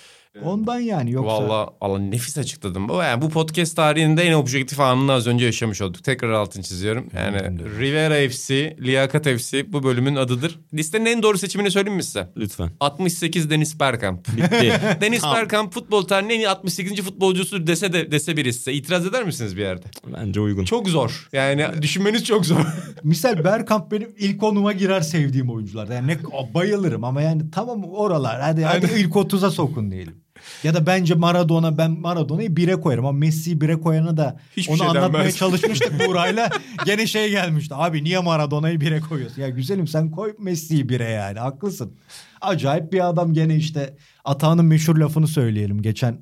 [0.43, 1.35] Ondan yani yoksa.
[1.35, 2.89] Valla Allah nefis açıkladım.
[2.89, 3.05] baba.
[3.05, 6.05] Yani bu podcast tarihinde en objektif anını az önce yaşamış olduk.
[6.05, 7.07] Tekrar altını çiziyorum.
[7.16, 7.39] Yani
[7.78, 10.59] Rivera FC, Liyakat FC bu bölümün adıdır.
[10.74, 12.28] Listenin en doğru seçimini söyleyeyim mi size?
[12.37, 12.70] Lütfen.
[12.80, 14.28] 68 Deniz Bergkamp.
[14.37, 14.72] Bitti.
[15.01, 15.37] Deniz Tamam.
[15.37, 17.03] Bergkamp futbol tarihinin en iyi 68.
[17.03, 19.87] futbolcusu dese de dese birisi size itiraz eder misiniz bir yerde?
[20.07, 20.64] Bence uygun.
[20.64, 21.28] Çok zor.
[21.32, 22.61] Yani düşünmeniz çok zor.
[23.05, 25.95] Misal Bergkamp benim ilk onuma girer sevdiğim oyunculardan.
[25.95, 26.18] Yani ne,
[26.55, 28.41] bayılırım ama yani tamam oralar.
[28.41, 30.24] Hadi, hadi ilk 30'a sokun diyelim.
[30.64, 34.78] Ya da bence Maradona ben Maradona'yı bire koyarım ama Messi'yi bire koyana da Hiçbir onu
[34.78, 35.36] şey anlatmaya denmez.
[35.38, 36.51] çalışmıştık Buğra'yla.
[36.84, 37.74] Gene şey gelmişti.
[37.74, 39.42] Abi niye Maradona'yı bire koyuyorsun?
[39.42, 41.38] Ya güzelim sen koy Messi'yi bire yani.
[41.38, 41.92] Haklısın.
[42.40, 45.82] Acayip bir adam gene işte Atağan'ın meşhur lafını söyleyelim.
[45.82, 46.20] Geçen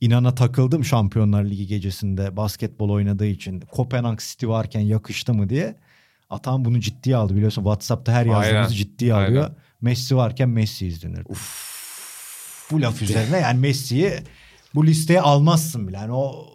[0.00, 3.60] inana takıldım Şampiyonlar Ligi gecesinde basketbol oynadığı için.
[3.60, 5.76] Kopenhag City varken yakıştı mı diye.
[6.30, 7.62] Atan bunu ciddiye aldı biliyorsun.
[7.62, 9.42] WhatsApp'ta her yazdığımızı ciddiye alıyor.
[9.42, 9.56] Aynen.
[9.80, 11.24] Messi varken Messi izlenir.
[12.72, 14.12] Bu laf üzerine yani Messi'yi
[14.74, 15.96] bu listeye almazsın bile.
[15.96, 16.46] Yani o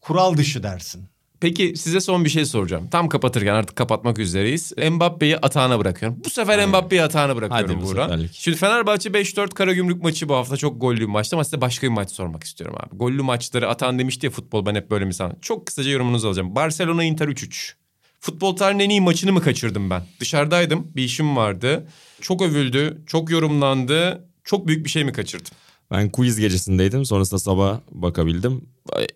[0.00, 1.08] kural dışı dersin.
[1.40, 2.88] Peki size son bir şey soracağım.
[2.90, 4.72] Tam kapatırken artık kapatmak üzereyiz.
[4.90, 6.20] Mbappe'yi atağına bırakıyorum.
[6.24, 8.18] Bu sefer Mbappe'yi atağına bırakıyorum Hadi bu Buğra.
[8.32, 11.92] Şimdi Fenerbahçe 5-4 Karagümrük maçı bu hafta çok gollü bir maçtı ama size başka bir
[11.92, 12.96] maç sormak istiyorum abi.
[12.96, 15.32] Gollü maçları atan demişti ya futbol ben hep böyle mi sana?
[15.40, 16.54] Çok kısaca yorumunuzu alacağım.
[16.54, 17.72] Barcelona Inter 3-3.
[18.20, 20.02] Futbol tarihinin en iyi maçını mı kaçırdım ben?
[20.20, 20.92] Dışarıdaydım.
[20.96, 21.86] Bir işim vardı.
[22.20, 23.02] Çok övüldü.
[23.06, 24.28] Çok yorumlandı.
[24.44, 25.52] Çok büyük bir şey mi kaçırdım?
[25.90, 27.04] Ben quiz gecesindeydim.
[27.04, 28.64] Sonrasında sabah bakabildim.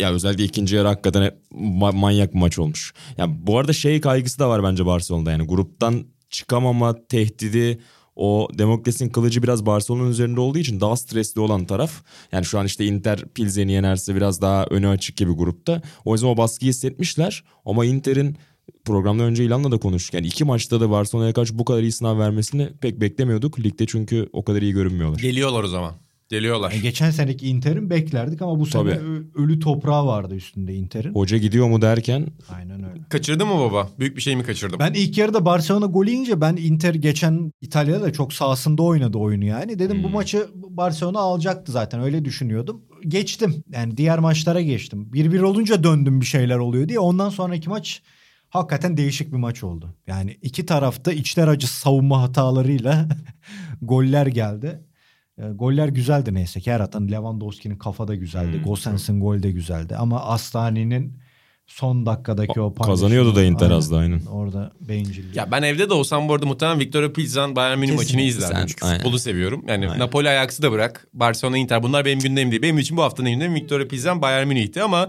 [0.00, 2.94] Ya özellikle ikinci yarı hakikaten ma- manyak bir maç olmuş.
[3.18, 5.30] Ya bu arada şey kaygısı da var bence Barcelona'da.
[5.32, 7.78] Yani gruptan çıkamama tehdidi
[8.16, 11.92] o Demokrasinin kılıcı biraz Barcelona'nın üzerinde olduğu için daha stresli olan taraf.
[12.32, 15.82] Yani şu an işte Inter Pilsen'i yenerse biraz daha önü açık gibi grupta.
[16.04, 17.44] O yüzden o baskıyı hissetmişler.
[17.64, 18.36] Ama Inter'in
[18.84, 20.26] programdan önce İlan'la da konuştuk.
[20.26, 23.60] İki maçta da Barcelona'ya karşı bu kadar iyi sınav vermesini pek beklemiyorduk.
[23.60, 25.18] Ligde çünkü o kadar iyi görünmüyorlar.
[25.18, 25.94] Geliyorlar o zaman.
[26.29, 26.70] Geliyorlar.
[26.72, 29.01] Yani geçen seneki Inter'in beklerdik ama bu sene Tabii.
[29.35, 31.14] ölü toprağı vardı üstünde Inter'in.
[31.14, 33.01] Hoca gidiyor mu derken Aynen öyle.
[33.09, 33.89] Kaçırdın mı baba?
[33.99, 34.79] Büyük bir şey mi kaçırdım?
[34.79, 39.45] Ben ilk yarıda Barcelona golü yiyince ben Inter geçen İtalya'da da çok sahasında oynadı oyunu
[39.45, 39.79] yani.
[39.79, 40.14] Dedim bu Hmm.
[40.14, 42.83] maçı Barcelona alacaktı zaten öyle düşünüyordum.
[43.09, 45.12] Geçtim yani diğer maçlara geçtim.
[45.12, 46.99] 1-1 olunca döndüm bir şeyler oluyor diye.
[46.99, 48.03] Ondan sonraki maç
[48.49, 49.95] hakikaten değişik bir maç oldu.
[50.07, 53.09] Yani iki tarafta içler acı savunma hatalarıyla
[53.83, 54.81] goller geldi.
[55.39, 58.57] E, goller güzeldi neyse ki her atan Lewandowski'nin kafada güzeldi.
[58.57, 58.64] Hmm.
[58.64, 59.97] Gosens'in gol de güzeldi.
[59.97, 61.16] Ama Astani'nin
[61.66, 64.20] son dakikadaki o Kazanıyordu da Inter az da, aynen.
[64.26, 65.36] Orada bencillik.
[65.36, 68.57] Ya ben evde de olsam bu arada muhtemelen Victoria Pilsen Bayern Münih maçını izlerdim.
[68.57, 68.99] Sen- Çünkü aynen.
[68.99, 69.64] futbolu seviyorum.
[69.68, 69.99] Yani Aynen.
[69.99, 71.09] Napoli Ajax'ı da bırak.
[71.12, 72.62] Barcelona Inter bunlar benim gündemim değil.
[72.62, 75.09] Benim için bu haftanın gündemi Victoria Pilsen Bayern Münih'ti ama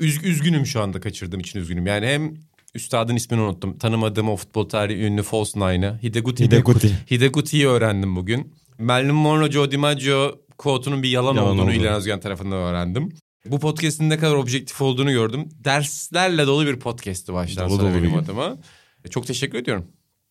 [0.00, 1.86] üz- üzgünüm şu anda kaçırdığım için üzgünüm.
[1.86, 2.34] Yani hem
[2.74, 3.78] üstadın ismini unuttum.
[3.78, 5.98] Tanımadığım o futbol tarihi ünlü false nine'ı.
[6.02, 6.44] Hideguti.
[6.44, 6.98] Hideguti.
[7.10, 8.52] Hideguti'yi öğrendim bugün.
[8.80, 11.74] Marilyn Monroe, Joe DiMaggio quote'unun bir yalan, Yalan olduğunu olduğunu.
[11.74, 13.08] İlhan Özgen tarafından öğrendim.
[13.46, 15.48] Bu podcast'in ne kadar objektif olduğunu gördüm.
[15.64, 18.56] Derslerle dolu bir podcast'ti baştan Dolu dolu benim adıma.
[19.04, 19.86] E, Çok teşekkür ediyorum.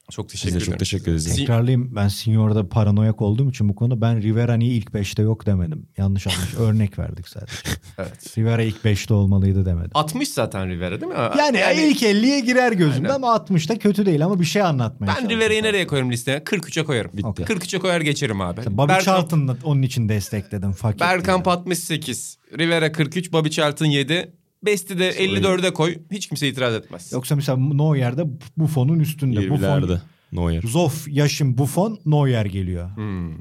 [0.10, 0.66] Çok teşekkür ederim.
[0.72, 1.36] çok teşekkür ederiz.
[1.36, 5.86] Tekrarlayayım ben Senior'da paranoyak olduğum için bu konu ben Rivera niye ilk 5'te yok demedim.
[5.97, 6.53] Yanlış anlamış.
[6.60, 7.53] Örnek verdik sadece.
[7.97, 8.38] Evet.
[8.38, 9.91] Rivera ilk 5'te olmalıydı demedim.
[9.93, 11.18] 60 zaten Rivera değil mi?
[11.38, 11.57] Yani,
[11.89, 13.24] ilk 50'ye girer gözümde Aynen.
[13.24, 15.30] ama 60'ta kötü değil ama bir şey anlatmaya ben.
[15.30, 16.38] Rivera'yı nereye koyarım listeye?
[16.38, 17.12] 43'e koyarım.
[17.14, 17.43] Bitti.
[17.43, 18.62] 43'e koyar geçerim abi.
[18.78, 20.72] Bobby Bergkamp- Charlton'la onun için destekledim.
[20.72, 20.99] Fakir.
[20.99, 24.39] Bergkamp 68, Rivera 43, Bobby Charlton 7.
[24.66, 25.97] Besti de 54'e koy.
[26.12, 27.12] Hiç kimse itiraz etmez.
[27.12, 28.24] Yoksa mesela Neuer'de
[28.57, 29.49] Buffon'un üstünde.
[29.49, 29.99] Buffon, 20'lerde.
[30.32, 30.62] Neuer.
[30.62, 32.95] Zoff, Yaşın, Buffon, Neuer geliyor.
[32.95, 33.34] Hmm.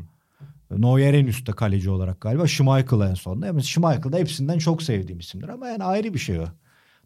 [0.70, 2.46] Neuer en üstte kaleci olarak galiba.
[2.46, 3.46] Schmeichel en sonunda.
[3.46, 6.44] Yani Schmeichel da hepsinden çok sevdiğim isimdir ama yani ayrı bir şey o.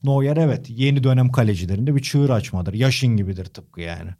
[0.04, 2.74] Neuer evet yeni dönem kalecilerinde bir çığır açmadır.
[2.74, 4.10] Yaşın gibidir tıpkı yani.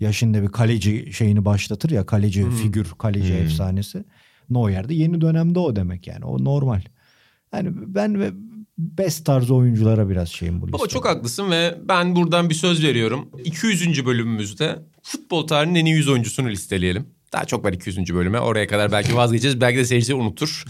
[0.00, 4.04] Yaşın da bir kaleci şeyini başlatır ya kaleci figür, kaleci efsanesi.
[4.50, 6.24] Neuer de yeni dönemde o demek yani.
[6.24, 6.82] O normal.
[7.54, 8.30] Yani ben ve
[8.98, 10.92] best tarzı oyunculara biraz şeyim bu Baba listede.
[10.92, 13.28] çok haklısın ve ben buradan bir söz veriyorum.
[13.44, 14.06] 200.
[14.06, 17.06] bölümümüzde futbol tarihinin en iyi 100 oyuncusunu listeleyelim.
[17.32, 18.14] Daha çok var 200.
[18.14, 18.40] bölüme.
[18.40, 19.60] Oraya kadar belki vazgeçeceğiz.
[19.60, 20.64] belki de seyirciler unutur.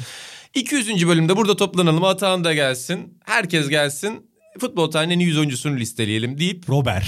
[0.54, 1.08] 200.
[1.08, 2.04] bölümde burada toplanalım.
[2.04, 3.18] Atan da gelsin.
[3.24, 4.32] Herkes gelsin.
[4.60, 7.04] Futbol tarihinin en iyi 100 oyuncusunu listeleyelim deyip Robert.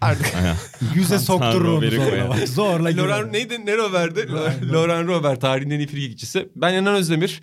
[0.00, 0.34] artık
[0.94, 2.46] Yüze sokturur onu zorla.
[2.46, 2.96] Zorla.
[2.96, 3.66] Loran neydi?
[3.66, 4.28] Ne Robert'ti?
[4.72, 6.48] Loran Robert tarihin en iyi frikikçisi.
[6.56, 7.42] Ben Yanan Özdemir.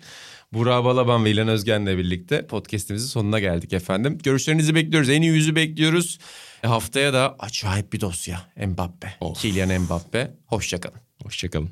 [0.54, 4.18] Burak Balaban ve İlhan Özgen'le birlikte podcastimizin sonuna geldik efendim.
[4.22, 5.08] Görüşlerinizi bekliyoruz.
[5.10, 6.18] En iyi yüzü bekliyoruz.
[6.64, 8.40] E, haftaya da acayip bir dosya.
[8.66, 9.14] Mbappe.
[9.20, 9.40] Of.
[9.40, 10.30] Kylian Mbappe.
[10.46, 11.00] Hoşçakalın.
[11.22, 11.70] Hoşçakalın.